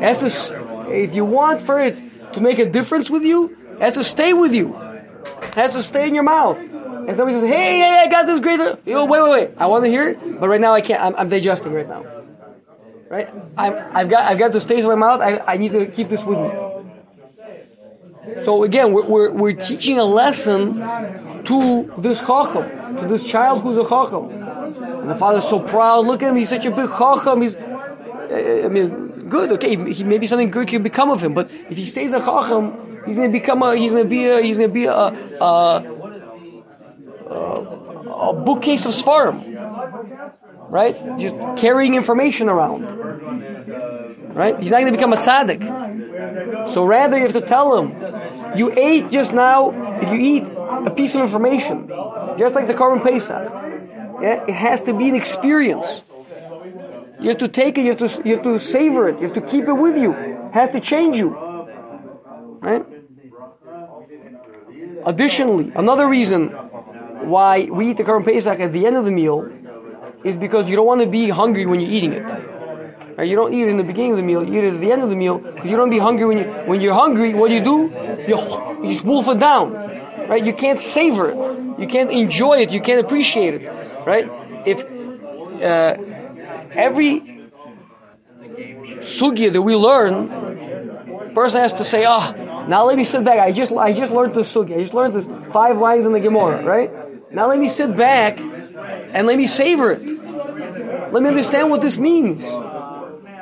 has 0.01 0.49
to, 0.49 0.91
if 0.91 1.15
you 1.15 1.25
want 1.25 1.61
for 1.61 1.79
it 1.79 1.97
to 2.33 2.41
make 2.41 2.59
a 2.59 2.65
difference 2.65 3.09
with 3.09 3.23
you, 3.23 3.57
it 3.75 3.81
has 3.81 3.93
to 3.93 4.03
stay 4.03 4.33
with 4.33 4.53
you. 4.53 4.75
It 4.75 5.55
has 5.55 5.73
to 5.73 5.83
stay 5.83 6.07
in 6.07 6.15
your 6.15 6.23
mouth. 6.23 6.59
and 6.59 7.15
somebody 7.15 7.39
says, 7.39 7.49
"Hey, 7.49 7.79
hey, 7.79 8.03
I 8.05 8.07
got 8.07 8.27
this 8.27 8.39
great," 8.39 8.59
yo, 8.85 9.05
wait, 9.05 9.21
wait, 9.21 9.31
wait, 9.31 9.49
I 9.57 9.65
want 9.65 9.83
to 9.85 9.89
hear 9.89 10.09
it, 10.09 10.39
but 10.39 10.47
right 10.47 10.61
now 10.61 10.73
I 10.73 10.81
can't. 10.81 11.01
I'm, 11.01 11.15
I'm 11.15 11.29
digesting 11.29 11.73
right 11.73 11.87
now. 11.87 12.20
Right? 13.11 13.27
I'm, 13.57 13.73
I've 13.93 14.09
got 14.09 14.21
I've 14.23 14.39
got 14.39 14.53
this 14.53 14.63
taste 14.63 14.85
in 14.85 14.89
my 14.89 14.95
mouth. 14.95 15.19
I, 15.19 15.43
I 15.45 15.57
need 15.57 15.73
to 15.73 15.85
keep 15.85 16.07
this 16.07 16.23
with 16.23 16.39
me. 16.39 16.49
So 18.37 18.63
again, 18.63 18.93
we're, 18.93 19.05
we're, 19.05 19.31
we're 19.31 19.53
teaching 19.53 19.99
a 19.99 20.05
lesson 20.05 20.75
to 21.43 21.93
this 21.97 22.19
chacham, 22.19 22.95
to 22.95 23.07
this 23.09 23.25
child 23.25 23.63
who's 23.63 23.75
a 23.75 23.83
chacham. 23.83 24.29
And 24.29 25.09
the 25.09 25.15
father's 25.15 25.49
so 25.49 25.59
proud. 25.59 26.05
Look 26.05 26.23
at 26.23 26.29
him; 26.29 26.37
he's 26.37 26.47
such 26.47 26.65
a 26.65 26.71
big 26.71 26.89
chacham. 26.89 27.41
He's, 27.41 27.57
I 27.57 28.69
mean, 28.71 29.27
good. 29.27 29.51
Okay, 29.59 29.75
he, 29.91 30.05
maybe 30.05 30.25
something 30.25 30.49
good 30.49 30.69
can 30.69 30.81
become 30.81 31.11
of 31.11 31.21
him. 31.21 31.33
But 31.33 31.51
if 31.69 31.77
he 31.77 31.85
stays 31.87 32.13
a 32.13 32.19
chacham, 32.19 33.01
he's 33.05 33.17
to 33.17 33.27
become 33.27 33.61
a. 33.61 33.75
He's 33.75 33.93
to 33.93 34.05
be 34.05 34.25
a. 34.25 34.39
He's 34.39 34.57
to 34.57 34.69
be 34.69 34.85
a. 34.85 34.93
a, 34.93 35.83
a, 37.29 37.81
a 38.21 38.33
bookcase 38.33 38.85
of 38.85 38.91
svarim, 38.91 39.50
right? 40.71 40.95
Just 41.19 41.35
carrying 41.57 41.95
information 41.95 42.47
around, 42.47 42.83
right? 44.33 44.57
He's 44.59 44.71
not 44.71 44.79
going 44.79 44.93
to 44.93 44.97
become 44.97 45.13
a 45.13 45.17
tzaddik. 45.17 46.69
So 46.73 46.85
rather, 46.85 47.17
you 47.17 47.23
have 47.23 47.33
to 47.33 47.41
tell 47.41 47.77
him, 47.77 48.57
you 48.57 48.71
ate 48.71 49.11
just 49.11 49.33
now. 49.33 49.71
If 50.01 50.09
you 50.09 50.19
eat 50.19 50.43
a 50.43 50.91
piece 50.95 51.13
of 51.13 51.21
information, 51.21 51.87
just 52.39 52.55
like 52.55 52.67
the 52.67 52.73
Korban 52.73 53.03
Pesach, 53.03 53.51
yeah, 54.21 54.45
it 54.47 54.53
has 54.53 54.81
to 54.81 54.93
be 54.93 55.09
an 55.09 55.15
experience. 55.15 56.03
You 57.19 57.29
have 57.29 57.37
to 57.39 57.47
take 57.47 57.77
it. 57.77 57.81
You 57.81 57.93
have 57.93 57.99
to. 57.99 58.21
You 58.25 58.33
have 58.35 58.43
to 58.43 58.57
savor 58.57 59.09
it. 59.09 59.17
You 59.19 59.23
have 59.23 59.33
to 59.33 59.41
keep 59.41 59.65
it 59.65 59.73
with 59.73 59.97
you. 59.97 60.13
It 60.13 60.53
has 60.53 60.71
to 60.71 60.79
change 60.79 61.17
you, 61.17 61.29
right? 62.61 62.85
Additionally, 65.05 65.71
another 65.75 66.07
reason 66.07 66.49
why 67.27 67.65
we 67.65 67.91
eat 67.91 67.97
the 67.97 68.03
Korban 68.03 68.25
Pesach 68.25 68.59
at 68.59 68.71
the 68.71 68.85
end 68.85 68.95
of 68.95 69.05
the 69.05 69.11
meal 69.11 69.51
is 70.23 70.37
because 70.37 70.69
you 70.69 70.75
don't 70.75 70.85
want 70.85 71.01
to 71.01 71.07
be 71.07 71.29
hungry 71.29 71.65
when 71.65 71.79
you're 71.79 71.91
eating 71.91 72.13
it. 72.13 72.23
Right? 73.17 73.29
You 73.29 73.35
don't 73.35 73.53
eat 73.53 73.63
it 73.63 73.69
in 73.69 73.77
the 73.77 73.83
beginning 73.83 74.11
of 74.11 74.17
the 74.17 74.23
meal. 74.23 74.43
You 74.43 74.59
eat 74.59 74.63
it 74.65 74.73
at 74.75 74.81
the 74.81 74.91
end 74.91 75.01
of 75.01 75.09
the 75.09 75.15
meal 75.15 75.37
because 75.37 75.69
you 75.69 75.77
don't 75.77 75.89
be 75.89 75.99
hungry 75.99 76.25
when 76.25 76.37
you 76.37 76.45
when 76.65 76.81
you're 76.81 76.93
hungry. 76.93 77.33
What 77.33 77.49
do 77.49 77.55
you 77.55 77.63
do? 77.63 77.77
You, 78.27 78.37
you 78.83 78.93
just 78.93 79.05
wolf 79.05 79.27
it 79.27 79.39
down. 79.39 79.73
Right? 79.73 80.43
You 80.43 80.53
can't 80.53 80.81
savor 80.81 81.31
it. 81.31 81.79
You 81.79 81.87
can't 81.87 82.11
enjoy 82.11 82.59
it. 82.59 82.71
You 82.71 82.81
can't 82.81 83.03
appreciate 83.03 83.55
it. 83.55 83.67
Right? 84.05 84.29
If 84.65 84.83
uh, 85.61 85.97
every 86.73 87.21
sugya 89.01 89.51
that 89.51 89.61
we 89.61 89.75
learn, 89.75 90.29
person 91.33 91.61
has 91.61 91.73
to 91.73 91.85
say, 91.85 92.05
"Ah, 92.05 92.33
oh, 92.35 92.67
now 92.67 92.85
let 92.85 92.97
me 92.97 93.03
sit 93.03 93.23
back. 93.23 93.39
I 93.39 93.51
just 93.51 93.71
I 93.71 93.93
just 93.93 94.11
learned 94.11 94.35
this 94.35 94.53
sugya. 94.53 94.77
I 94.77 94.81
just 94.81 94.93
learned 94.93 95.13
this 95.13 95.27
five 95.51 95.77
lines 95.77 96.05
in 96.05 96.13
the 96.13 96.19
Gemara. 96.19 96.63
Right? 96.63 96.89
Now 97.31 97.47
let 97.47 97.59
me 97.59 97.69
sit 97.69 97.95
back 97.95 98.39
and 99.13 99.27
let 99.27 99.37
me 99.37 99.47
savor 99.47 99.91
it. 99.91 100.01
Let 101.11 101.23
me 101.23 101.29
understand 101.29 101.69
what 101.69 101.81
this 101.81 101.97
means. 101.97 102.43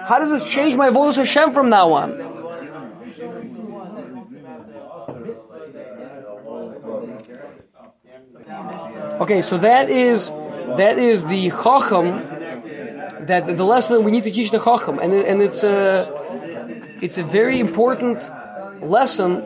How 0.10 0.18
does 0.18 0.32
this 0.32 0.50
change 0.50 0.76
my 0.76 0.90
voice 0.90 1.18
Hashem 1.18 1.52
from 1.52 1.70
now 1.70 1.92
on? 1.94 2.30
Okay, 9.22 9.42
so 9.42 9.58
that 9.58 9.90
is 9.90 10.30
that 10.78 10.98
is 10.98 11.26
the 11.26 11.50
chacham 11.50 12.06
that 13.28 13.56
the 13.56 13.64
lesson 13.64 13.98
that 13.98 14.02
we 14.02 14.12
need 14.12 14.24
to 14.24 14.32
teach 14.32 14.50
the 14.50 14.60
chacham, 14.60 14.98
and 14.98 15.14
and 15.14 15.42
it's 15.42 15.64
a 15.64 16.10
it's 17.02 17.18
a 17.18 17.24
very 17.24 17.60
important 17.60 18.24
lesson 18.82 19.44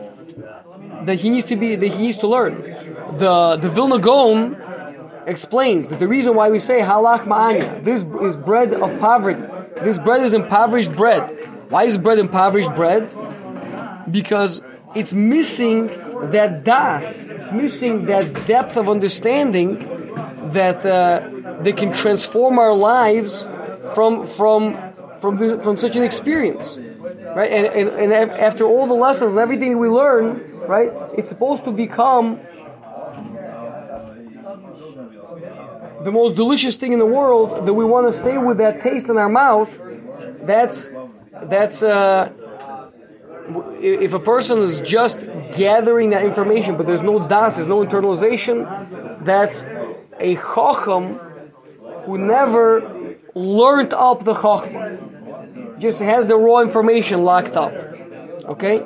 that 1.04 1.16
he 1.20 1.28
needs 1.28 1.46
to 1.46 1.56
be 1.56 1.76
that 1.76 1.92
he 1.92 1.98
needs 1.98 2.16
to 2.18 2.26
learn. 2.26 2.62
The 3.18 3.58
the 3.60 3.68
Vilna 3.68 3.98
Gaon 3.98 4.56
explains 5.26 5.88
that 5.88 5.98
the 5.98 6.08
reason 6.08 6.34
why 6.34 6.50
we 6.50 6.60
say 6.60 6.80
ha 6.80 7.00
lachma 7.00 7.36
anya, 7.36 7.80
this 7.82 8.02
is 8.22 8.36
bread 8.36 8.72
of 8.72 8.98
poverty. 9.00 9.42
This 9.82 9.98
bread 9.98 10.22
is 10.22 10.34
impoverished 10.34 10.94
bread. 10.94 11.22
Why 11.68 11.84
is 11.84 11.98
bread 11.98 12.18
impoverished 12.18 12.74
bread? 12.74 13.10
Because 14.10 14.62
it's 14.94 15.12
missing 15.12 15.88
that 16.30 16.64
das. 16.64 17.24
It's 17.24 17.52
missing 17.52 18.06
that 18.06 18.46
depth 18.46 18.76
of 18.76 18.88
understanding 18.88 19.78
that 20.50 20.84
uh, 20.86 21.60
they 21.62 21.72
can 21.72 21.92
transform 21.92 22.58
our 22.58 22.74
lives 22.74 23.48
from 23.94 24.24
from 24.24 24.78
from 25.20 25.36
this, 25.38 25.62
from 25.64 25.76
such 25.76 25.96
an 25.96 26.04
experience, 26.04 26.78
right? 27.34 27.50
And, 27.50 27.66
and 27.66 28.12
and 28.12 28.30
after 28.30 28.64
all 28.64 28.86
the 28.86 28.94
lessons 28.94 29.32
and 29.32 29.40
everything 29.40 29.78
we 29.78 29.88
learn, 29.88 30.60
right? 30.68 30.92
It's 31.16 31.28
supposed 31.28 31.64
to 31.64 31.72
become 31.72 32.40
the 36.04 36.12
most 36.12 36.34
delicious 36.34 36.76
thing 36.76 36.92
in 36.92 36.98
the 36.98 37.06
world 37.06 37.66
that 37.66 37.74
we 37.74 37.84
want 37.84 38.12
to 38.12 38.16
stay 38.16 38.36
with 38.38 38.58
that 38.58 38.80
taste 38.82 39.08
in 39.08 39.16
our 39.16 39.28
mouth. 39.28 39.80
That's 40.42 40.92
that's 41.44 41.82
uh, 41.82 42.30
if 43.80 44.12
a 44.12 44.20
person 44.20 44.58
is 44.60 44.80
just 44.80 45.20
gathering 45.52 46.10
that 46.10 46.24
information, 46.24 46.76
but 46.76 46.86
there's 46.86 47.02
no 47.02 47.26
das, 47.26 47.56
there's 47.56 47.68
no 47.68 47.84
internalization. 47.84 49.24
That's 49.24 49.64
a 50.18 50.36
chacham 50.36 51.14
who 52.04 52.18
never 52.18 53.16
learned 53.34 53.92
up 53.94 54.24
the 54.24 54.34
chachma, 54.34 55.78
just 55.78 56.00
has 56.00 56.26
the 56.26 56.36
raw 56.36 56.60
information 56.60 57.24
locked 57.24 57.56
up. 57.56 57.72
Okay. 58.44 58.78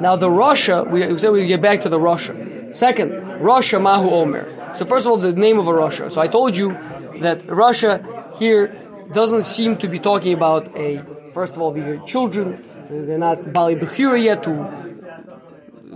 Now 0.00 0.16
the 0.16 0.28
Rasha, 0.28 0.90
we 0.90 1.18
said 1.18 1.30
we 1.30 1.46
get 1.46 1.62
back 1.62 1.82
to 1.82 1.88
the 1.88 1.98
rasha. 1.98 2.63
Second, 2.74 3.12
Rasha 3.40 3.80
mahu 3.80 4.10
omer. 4.10 4.74
So 4.76 4.84
first 4.84 5.06
of 5.06 5.12
all, 5.12 5.18
the 5.18 5.32
name 5.32 5.58
of 5.60 5.68
a 5.68 5.72
rasha. 5.72 6.10
So 6.10 6.20
I 6.20 6.26
told 6.26 6.56
you 6.56 6.72
that 7.20 7.46
Rasha 7.46 8.36
here 8.36 8.76
doesn't 9.12 9.44
seem 9.44 9.76
to 9.76 9.88
be 9.88 10.00
talking 10.00 10.34
about 10.34 10.76
a. 10.76 11.04
First 11.32 11.54
of 11.54 11.62
all, 11.62 11.72
these 11.72 11.84
are 11.84 11.98
children. 12.00 12.64
They're 12.90 13.18
not 13.18 13.38
baalei 13.38 13.78
bechira 13.78 14.22
yet 14.22 14.42
to 14.44 14.52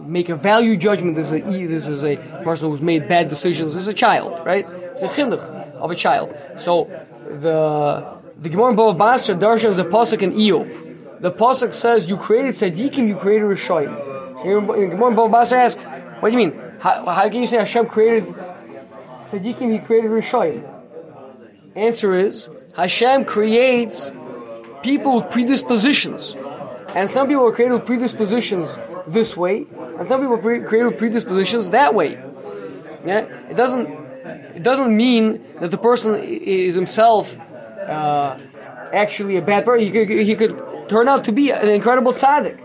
make 0.06 0.28
a 0.28 0.36
value 0.36 0.76
judgment. 0.76 1.16
This 1.16 1.26
is 1.26 1.32
a, 1.32 1.66
this 1.66 1.88
is 1.88 2.04
a 2.04 2.16
person 2.44 2.70
who's 2.70 2.80
made 2.80 3.08
bad 3.08 3.28
decisions. 3.28 3.74
This 3.74 3.82
is 3.82 3.88
a 3.88 3.94
child, 3.94 4.44
right? 4.46 4.64
It's 4.68 5.02
a 5.02 5.08
chinuch 5.08 5.50
of 5.74 5.90
a 5.90 5.96
child. 5.96 6.36
So 6.58 6.84
the 7.24 8.18
the 8.38 8.48
Gemara 8.48 8.74
Bava 8.74 8.96
Basra 8.96 9.34
darshan 9.34 9.70
is 9.70 9.78
a 9.78 9.84
pasuk 9.84 10.22
in 10.22 10.32
Iyov. 10.34 11.20
The 11.20 11.32
pasuk 11.32 11.74
says, 11.74 12.08
"You 12.08 12.16
created 12.16 12.54
tzaddikim, 12.54 13.08
you 13.08 13.16
created 13.16 13.46
rishoyim." 13.46 13.94
So 14.38 14.60
the 14.60 14.86
Gemara 14.86 15.10
in 15.10 15.16
Bava 15.16 15.32
Basra 15.32 15.58
asks, 15.58 15.84
"What 16.20 16.30
do 16.30 16.38
you 16.38 16.46
mean? 16.46 16.67
How, 16.80 17.04
how 17.06 17.28
can 17.28 17.40
you 17.40 17.46
say 17.46 17.58
Hashem 17.58 17.86
created 17.86 18.34
tzaddikim? 19.26 19.72
He 19.72 19.78
created 19.78 20.10
rishoyim?" 20.10 20.62
Answer 21.74 22.14
is 22.14 22.50
Hashem 22.76 23.24
creates 23.24 24.10
people 24.82 25.16
with 25.16 25.30
predispositions, 25.30 26.36
and 26.94 27.08
some 27.10 27.28
people 27.28 27.46
are 27.46 27.52
created 27.52 27.74
with 27.74 27.86
predispositions 27.86 28.74
this 29.06 29.36
way, 29.36 29.66
and 29.98 30.08
some 30.08 30.20
people 30.20 30.34
are 30.34 30.40
created 30.40 30.86
with 30.86 30.98
predispositions 30.98 31.70
that 31.70 31.94
way. 31.94 32.18
Yeah, 33.04 33.24
it 33.50 33.56
doesn't 33.56 33.86
it 34.56 34.62
doesn't 34.62 34.94
mean 34.96 35.44
that 35.60 35.70
the 35.70 35.78
person 35.78 36.14
is 36.16 36.74
himself 36.74 37.38
uh, 37.38 38.38
actually 38.92 39.36
a 39.36 39.42
bad 39.42 39.64
person. 39.64 39.86
He 39.86 39.92
could, 39.92 40.08
he 40.10 40.34
could 40.34 40.88
turn 40.88 41.08
out 41.08 41.24
to 41.24 41.32
be 41.32 41.50
an 41.50 41.68
incredible 41.68 42.12
tzaddik, 42.12 42.58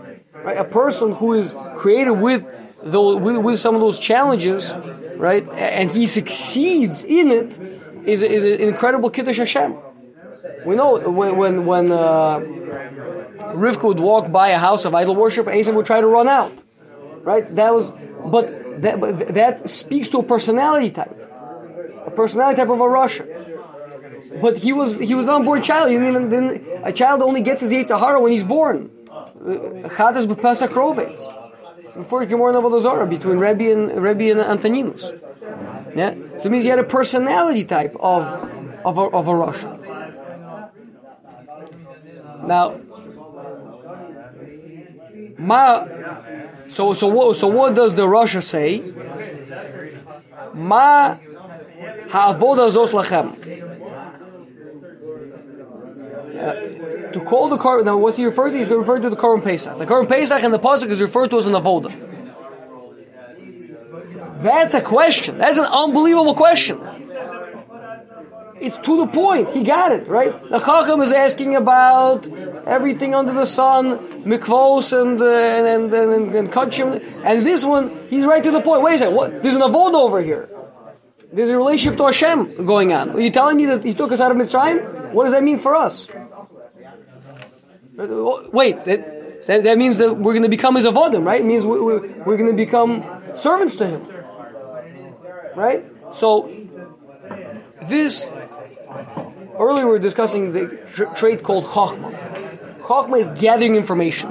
right? 0.44 0.56
A 0.56 0.64
person 0.64 1.14
who 1.14 1.34
is 1.34 1.54
created 1.76 2.12
with 2.12 2.46
those, 2.84 3.20
with, 3.20 3.38
with 3.38 3.60
some 3.60 3.74
of 3.74 3.80
those 3.80 3.98
challenges, 3.98 4.74
right? 5.16 5.48
And 5.52 5.90
he 5.90 6.06
succeeds 6.06 7.04
in 7.04 7.30
it 7.30 7.58
is, 8.06 8.22
is 8.22 8.44
an 8.44 8.68
incredible 8.68 9.10
kiddush 9.10 9.38
Hashem. 9.38 9.76
We 10.66 10.76
know 10.76 10.98
when 10.98 11.36
when, 11.36 11.66
when 11.66 11.92
uh, 11.92 12.38
Rivka 13.54 13.84
would 13.84 14.00
walk 14.00 14.30
by 14.30 14.48
a 14.48 14.58
house 14.58 14.84
of 14.84 14.94
idol 14.94 15.16
worship, 15.16 15.46
Eisav 15.46 15.74
would 15.74 15.86
try 15.86 16.00
to 16.00 16.06
run 16.06 16.28
out, 16.28 16.52
right? 17.22 17.54
That 17.54 17.72
was, 17.74 17.92
but 18.26 18.82
that 18.82 19.00
but 19.00 19.34
that 19.34 19.68
speaks 19.68 20.08
to 20.08 20.18
a 20.18 20.22
personality 20.22 20.90
type, 20.90 21.16
a 22.06 22.10
personality 22.10 22.56
type 22.56 22.68
of 22.68 22.80
a 22.80 22.88
Russian. 22.88 23.28
But 24.40 24.58
he 24.58 24.72
was 24.72 24.98
he 24.98 25.14
was 25.14 25.26
an 25.26 25.32
unborn 25.32 25.62
child. 25.62 25.92
You 25.92 26.00
didn't, 26.00 26.66
a 26.82 26.92
child 26.92 27.22
only 27.22 27.40
gets 27.40 27.60
his 27.60 27.72
yetzer 27.72 27.98
hara 27.98 28.20
when 28.20 28.32
he's 28.32 28.44
born. 28.44 28.90
Chatas 29.96 30.26
b'pesach 30.26 30.68
rovetz. 30.68 31.43
First 32.02 32.28
Gemara 32.28 32.58
of 32.58 32.82
Zara 32.82 33.06
between 33.06 33.38
Rebbe 33.38 33.70
and 33.70 34.02
Rebbe 34.02 34.30
and 34.32 34.40
Antoninus. 34.40 35.12
Yeah, 35.94 36.14
so 36.40 36.46
it 36.46 36.50
means 36.50 36.64
he 36.64 36.70
had 36.70 36.80
a 36.80 36.84
personality 36.84 37.64
type 37.64 37.94
of 38.00 38.24
of 38.84 38.98
a, 38.98 39.02
of 39.02 39.28
a 39.28 39.30
rasha. 39.30 39.70
Now, 42.46 42.80
ma, 45.38 45.86
so 46.68 46.94
so 46.94 47.06
what 47.06 47.36
so 47.36 47.46
what 47.46 47.76
does 47.76 47.94
the 47.94 48.06
rasha 48.06 48.42
say? 48.42 48.82
Ma 50.52 51.16
ha'avoda 52.08 52.70
zos 52.70 52.90
lachem. 52.90 53.63
Uh, 56.34 57.12
to 57.12 57.20
call 57.24 57.48
the 57.48 57.56
car 57.56 57.82
now, 57.84 57.96
what's 57.96 58.16
he 58.16 58.24
referring 58.24 58.54
to? 58.54 58.58
He's 58.58 58.68
referring 58.68 59.02
to 59.02 59.10
the 59.10 59.16
Korban 59.16 59.44
Pesach. 59.44 59.78
The 59.78 59.86
Korban 59.86 60.08
Pesach 60.08 60.42
and 60.42 60.52
the 60.52 60.58
pasuk 60.58 60.90
is 60.90 61.00
referred 61.00 61.30
to 61.30 61.38
as 61.38 61.46
an 61.46 61.52
avoda. 61.52 61.92
That's 64.42 64.74
a 64.74 64.80
question. 64.80 65.36
That's 65.36 65.58
an 65.58 65.64
unbelievable 65.64 66.34
question. 66.34 66.80
It's 68.60 68.76
to 68.78 68.96
the 68.96 69.06
point. 69.06 69.50
He 69.50 69.62
got 69.62 69.92
it, 69.92 70.08
right? 70.08 70.32
The 70.50 70.58
Chacham 70.58 71.00
is 71.02 71.12
asking 71.12 71.54
about 71.54 72.26
everything 72.66 73.14
under 73.14 73.32
the 73.32 73.46
sun, 73.46 74.24
mikvos 74.24 74.98
and, 74.98 75.20
uh, 75.20 75.24
and, 75.26 75.94
and, 75.94 76.12
and, 76.12 76.34
and 76.34 76.52
kachim. 76.52 77.00
And 77.24 77.46
this 77.46 77.64
one, 77.64 78.06
he's 78.08 78.24
right 78.24 78.42
to 78.42 78.50
the 78.50 78.60
point. 78.60 78.82
Wait 78.82 78.96
a 78.96 78.98
second, 78.98 79.14
what? 79.14 79.42
There's 79.42 79.54
an 79.54 79.60
avoda 79.60 79.94
over 79.94 80.22
here. 80.22 80.48
There's 81.32 81.50
a 81.50 81.56
relationship 81.56 81.98
to 81.98 82.06
Hashem 82.06 82.64
going 82.64 82.92
on. 82.92 83.10
Are 83.10 83.20
you 83.20 83.30
telling 83.30 83.56
me 83.56 83.66
that 83.66 83.84
he 83.84 83.92
took 83.92 84.12
us 84.12 84.20
out 84.20 84.30
of 84.30 84.36
Mitzrayim? 84.36 85.03
What 85.14 85.24
does 85.24 85.32
that 85.32 85.44
mean 85.44 85.58
for 85.58 85.74
us? 85.74 86.08
Wait, 87.96 88.84
that, 88.84 89.44
that 89.46 89.78
means 89.78 89.98
that 89.98 90.14
we're 90.18 90.32
going 90.32 90.42
to 90.42 90.48
become 90.48 90.74
his 90.74 90.84
avodim, 90.84 91.24
right? 91.24 91.40
It 91.40 91.44
means 91.44 91.64
we're, 91.64 91.82
we're, 91.82 92.24
we're 92.24 92.36
going 92.36 92.50
to 92.50 92.56
become 92.56 93.04
servants 93.36 93.76
to 93.76 93.86
him. 93.86 94.08
Right? 95.54 95.84
So, 96.12 96.52
this, 97.82 98.28
earlier 99.56 99.84
we 99.84 99.92
were 99.92 99.98
discussing 100.00 100.52
the 100.52 100.66
tr- 100.92 101.04
trait 101.14 101.42
called 101.44 101.66
Chachma. 101.66 102.80
Chachma 102.80 103.20
is 103.20 103.30
gathering 103.30 103.76
information. 103.76 104.30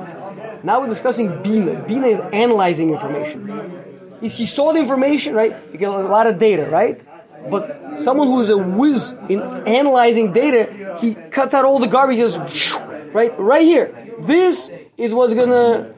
Now 0.63 0.81
we're 0.81 0.89
discussing 0.89 1.41
Bina. 1.41 1.83
Bina 1.87 2.07
is 2.07 2.19
analyzing 2.19 2.89
information. 2.91 4.19
If 4.21 4.35
he 4.35 4.45
saw 4.45 4.73
the 4.73 4.79
information, 4.79 5.33
right, 5.33 5.55
you 5.71 5.77
get 5.77 5.89
a 5.89 5.97
lot 6.01 6.27
of 6.27 6.39
data, 6.39 6.65
right? 6.69 7.01
But 7.49 7.99
someone 7.99 8.27
who 8.27 8.41
is 8.41 8.49
a 8.49 8.57
whiz 8.57 9.13
in 9.29 9.41
analyzing 9.41 10.31
data, 10.31 10.97
he 10.99 11.15
cuts 11.15 11.53
out 11.53 11.65
all 11.65 11.79
the 11.79 11.87
garbage, 11.87 12.17
just 12.17 12.79
right, 13.13 13.37
right 13.39 13.61
here. 13.61 14.15
This 14.19 14.71
is 14.97 15.13
what's 15.13 15.33
gonna 15.33 15.93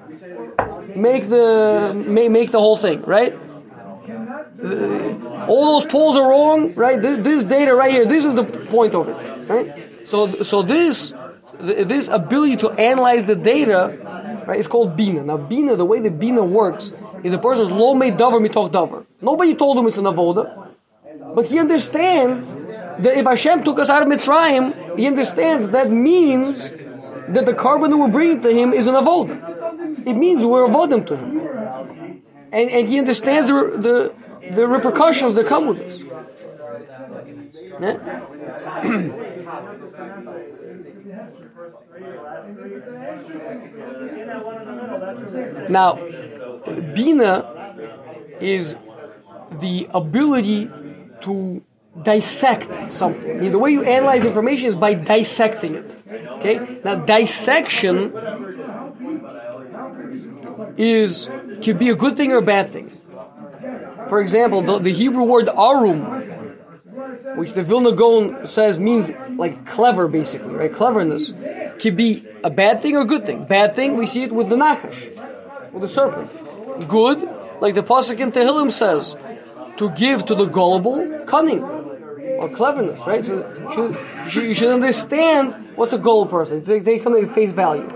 make 0.95 1.27
the 1.29 1.93
make, 2.07 2.51
the 2.51 2.59
whole 2.59 2.77
thing, 2.77 3.01
right? 3.01 3.33
All 5.47 5.73
those 5.73 5.85
polls 5.85 6.15
are 6.17 6.29
wrong, 6.29 6.73
right? 6.75 7.01
This, 7.01 7.23
this 7.23 7.43
data 7.43 7.75
right 7.75 7.91
here, 7.91 8.05
this 8.05 8.25
is 8.25 8.35
the 8.35 8.43
point 8.43 8.95
of 8.95 9.09
it, 9.09 9.49
right? 9.49 10.07
So, 10.07 10.43
so 10.43 10.61
this 10.61 11.13
this 11.59 12.09
ability 12.09 12.57
to 12.57 12.71
analyze 12.71 13.25
the 13.25 13.35
data, 13.35 14.43
right, 14.45 14.59
is 14.59 14.67
called 14.67 14.95
bina. 14.95 15.23
Now, 15.23 15.37
bina, 15.37 15.75
the 15.75 15.85
way 15.85 15.99
the 15.99 16.11
bina 16.11 16.43
works 16.43 16.91
is 17.23 17.33
a 17.33 17.37
person's 17.37 17.71
lo 17.71 17.93
made 17.95 18.15
davar 18.15 18.45
mitok 18.45 18.71
davar. 18.71 19.05
Nobody 19.21 19.55
told 19.55 19.77
him 19.77 19.87
it's 19.87 19.97
an 19.97 20.03
avoda, 20.03 20.69
but 21.35 21.45
he 21.47 21.59
understands 21.59 22.55
that 22.55 23.17
if 23.17 23.25
Hashem 23.25 23.63
took 23.63 23.77
us 23.77 23.89
out 23.89 24.01
of 24.01 24.07
Mitzrayim, 24.07 24.97
he 24.97 25.05
understands 25.05 25.67
that 25.69 25.91
means 25.91 26.71
that 26.71 27.45
the 27.45 27.53
korban 27.53 27.89
that 27.89 27.97
we're 27.97 28.07
bringing 28.07 28.41
to 28.41 28.51
him 28.51 28.71
is 28.71 28.87
an 28.87 28.95
avoda. 28.95 29.35
It 30.07 30.13
means 30.13 30.43
we're 30.43 30.67
avodim 30.67 31.05
to 31.07 31.17
him, 31.17 32.21
and 32.51 32.69
and 32.71 32.87
he 32.87 32.97
understands 32.99 33.47
the 33.47 33.55
the, 33.87 34.51
the 34.55 34.67
repercussions 34.67 35.35
that 35.35 35.45
come 35.47 35.67
with 35.67 35.79
this. 35.79 36.03
Yeah? 37.81 39.21
Now, 45.69 45.95
Bina 46.93 47.75
is 48.39 48.75
the 49.59 49.87
ability 49.93 50.69
to 51.25 51.63
dissect 52.03 52.91
something. 52.91 53.37
I 53.37 53.41
mean, 53.41 53.51
the 53.51 53.59
way 53.59 53.71
you 53.71 53.83
analyze 53.83 54.25
information 54.25 54.67
is 54.67 54.75
by 54.75 54.93
dissecting 54.93 55.75
it. 55.75 55.97
Okay? 56.39 56.81
Now, 56.83 56.95
dissection 56.95 58.11
is 60.77 61.29
can 61.61 61.77
be 61.77 61.89
a 61.89 61.95
good 61.95 62.17
thing 62.17 62.31
or 62.31 62.37
a 62.37 62.41
bad 62.41 62.69
thing. 62.69 62.91
For 64.09 64.21
example, 64.21 64.61
the, 64.61 64.79
the 64.79 64.91
Hebrew 64.91 65.23
word 65.23 65.49
arum, 65.49 66.01
which 67.37 67.53
the 67.53 67.63
Vilna 67.63 67.93
Gaon 67.93 68.47
says 68.47 68.79
means 68.79 69.11
like 69.37 69.65
clever, 69.65 70.07
basically, 70.07 70.53
right? 70.53 70.71
Cleverness, 70.71 71.33
can 71.79 71.95
be 71.95 72.27
a 72.43 72.49
bad 72.49 72.81
thing 72.81 72.95
or 72.95 73.01
a 73.01 73.05
good 73.05 73.25
thing. 73.25 73.45
Bad 73.45 73.73
thing, 73.73 73.97
we 73.97 74.05
see 74.05 74.23
it 74.23 74.31
with 74.31 74.49
the 74.49 74.55
Nachash, 74.55 75.71
with 75.71 75.81
the 75.81 75.89
serpent. 75.89 76.29
Good, 76.87 77.27
like 77.61 77.73
the 77.73 77.83
Pasuk 77.83 78.19
in 78.19 78.31
Tehillim 78.31 78.71
says, 78.71 79.17
to 79.77 79.89
give 79.91 80.25
to 80.25 80.35
the 80.35 80.45
gullible 80.45 81.23
cunning 81.25 81.63
or 81.63 82.49
cleverness, 82.49 82.99
right? 83.05 83.23
So 83.23 83.97
should, 84.29 84.43
you 84.43 84.53
should 84.53 84.69
understand 84.69 85.53
what's 85.75 85.93
a 85.93 85.97
gullible 85.97 86.31
person. 86.31 86.63
Take, 86.63 86.85
take 86.85 87.01
something 87.01 87.23
at 87.23 87.33
face 87.33 87.53
value. 87.53 87.87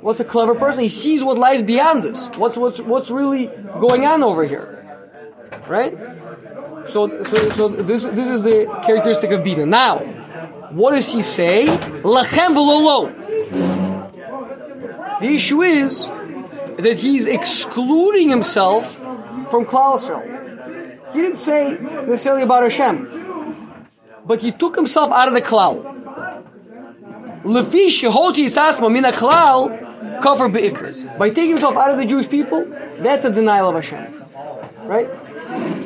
What's 0.00 0.20
a 0.20 0.24
clever 0.24 0.54
person? 0.54 0.82
He 0.82 0.88
sees 0.88 1.22
what 1.22 1.38
lies 1.38 1.62
beyond 1.62 2.02
this. 2.02 2.28
What's 2.36 2.56
what's 2.56 2.80
what's 2.80 3.10
really 3.12 3.46
going 3.78 4.04
on 4.04 4.24
over 4.24 4.44
here, 4.44 4.84
right? 5.68 5.96
So 6.86 7.22
so 7.22 7.50
so 7.50 7.68
this 7.68 8.02
this 8.02 8.28
is 8.28 8.42
the 8.42 8.66
characteristic 8.84 9.30
of 9.30 9.44
Bina. 9.44 9.64
Now, 9.64 9.98
what 10.70 10.90
does 10.92 11.12
he 11.12 11.22
say? 11.22 11.66
Lachem 11.66 12.54
v'lolo. 12.56 13.12
The 15.20 15.28
issue 15.28 15.62
is 15.62 16.08
that 16.78 16.98
he's 16.98 17.28
excluding 17.28 18.28
himself 18.28 18.96
from 18.96 19.64
Klal 19.64 19.98
Yisrael. 19.98 20.31
He 21.12 21.20
didn't 21.20 21.38
say 21.38 21.78
necessarily 22.06 22.42
about 22.42 22.62
Hashem, 22.62 23.86
but 24.26 24.40
he 24.40 24.52
took 24.52 24.76
himself 24.76 25.10
out 25.10 25.28
of 25.28 25.34
the 25.34 25.42
Klal. 25.42 25.82
Lefish 27.42 28.02
yehoti 28.02 28.44
yitzasma 28.46 28.90
mina 28.90 29.12
Klal 29.12 30.20
kafar 30.20 30.50
ba'ikar. 30.52 31.18
By 31.18 31.28
taking 31.28 31.50
himself 31.50 31.76
out 31.76 31.90
of 31.90 31.98
the 31.98 32.06
Jewish 32.06 32.28
people, 32.28 32.64
that's 32.98 33.24
a 33.24 33.30
denial 33.30 33.68
of 33.68 33.74
Hashem, 33.74 34.24
right? 34.84 35.08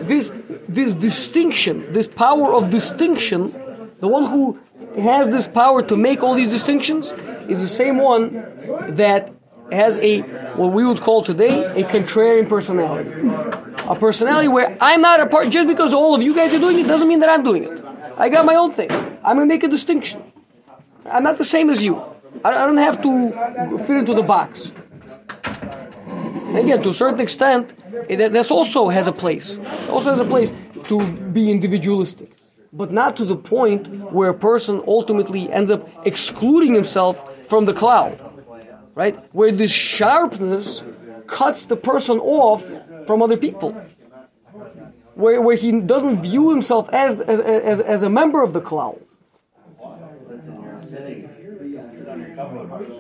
This 0.06 0.36
this 0.68 0.94
distinction, 0.94 1.92
this 1.92 2.06
power 2.06 2.52
of 2.52 2.70
distinction, 2.70 3.52
the 4.00 4.08
one 4.08 4.26
who 4.26 4.58
has 5.00 5.28
this 5.30 5.48
power 5.48 5.82
to 5.82 5.96
make 5.96 6.22
all 6.22 6.34
these 6.34 6.50
distinctions 6.50 7.12
is 7.48 7.60
the 7.60 7.68
same 7.68 7.98
one 7.98 8.94
that 8.94 9.32
has 9.72 9.98
a 9.98 10.20
what 10.56 10.72
we 10.72 10.84
would 10.84 11.00
call 11.00 11.22
today 11.22 11.64
a 11.64 11.84
contrarian 11.84 12.48
personality. 12.48 13.10
A 13.88 13.94
personality 13.94 14.48
where 14.48 14.76
I'm 14.80 15.00
not 15.00 15.20
a 15.20 15.26
part 15.26 15.50
just 15.50 15.68
because 15.68 15.92
all 15.92 16.14
of 16.14 16.22
you 16.22 16.34
guys 16.34 16.52
are 16.54 16.58
doing 16.58 16.78
it 16.78 16.86
doesn't 16.86 17.08
mean 17.08 17.20
that 17.20 17.28
I'm 17.28 17.42
doing 17.42 17.64
it. 17.64 17.84
I 18.16 18.28
got 18.28 18.46
my 18.46 18.54
own 18.54 18.72
thing. 18.72 18.90
I'm 19.22 19.36
gonna 19.36 19.46
make 19.46 19.62
a 19.62 19.68
distinction. 19.68 20.22
I'm 21.04 21.22
not 21.22 21.38
the 21.38 21.44
same 21.44 21.70
as 21.70 21.82
you. 21.84 22.02
I 22.44 22.50
don't 22.50 22.76
have 22.76 23.00
to 23.02 23.78
fit 23.78 23.96
into 23.98 24.14
the 24.14 24.22
box. 24.22 24.72
Again, 26.54 26.82
to 26.82 26.90
a 26.90 26.94
certain 26.94 27.20
extent, 27.20 27.74
that 28.08 28.50
also 28.50 28.88
has 28.88 29.06
a 29.06 29.12
place. 29.12 29.58
It 29.58 29.90
also 29.90 30.10
has 30.10 30.20
a 30.20 30.24
place 30.24 30.52
to 30.84 31.00
be 31.32 31.50
individualistic, 31.50 32.32
but 32.72 32.92
not 32.92 33.16
to 33.16 33.24
the 33.24 33.36
point 33.36 33.88
where 34.12 34.30
a 34.30 34.34
person 34.34 34.82
ultimately 34.86 35.50
ends 35.50 35.70
up 35.70 35.88
excluding 36.06 36.74
himself 36.74 37.46
from 37.46 37.64
the 37.64 37.72
Klal, 37.72 38.25
right? 38.96 39.22
Where 39.32 39.52
this 39.52 39.70
sharpness 39.70 40.82
cuts 41.28 41.66
the 41.66 41.76
person 41.76 42.18
off 42.18 42.64
from 43.06 43.22
other 43.22 43.36
people. 43.36 43.72
Where, 45.14 45.40
where 45.40 45.56
he 45.56 45.70
doesn't 45.80 46.22
view 46.22 46.50
himself 46.50 46.88
as, 46.92 47.20
as, 47.20 47.38
as, 47.38 47.80
as 47.80 48.02
a 48.02 48.08
member 48.08 48.42
of 48.42 48.52
the 48.52 48.60
Klal. 48.60 48.98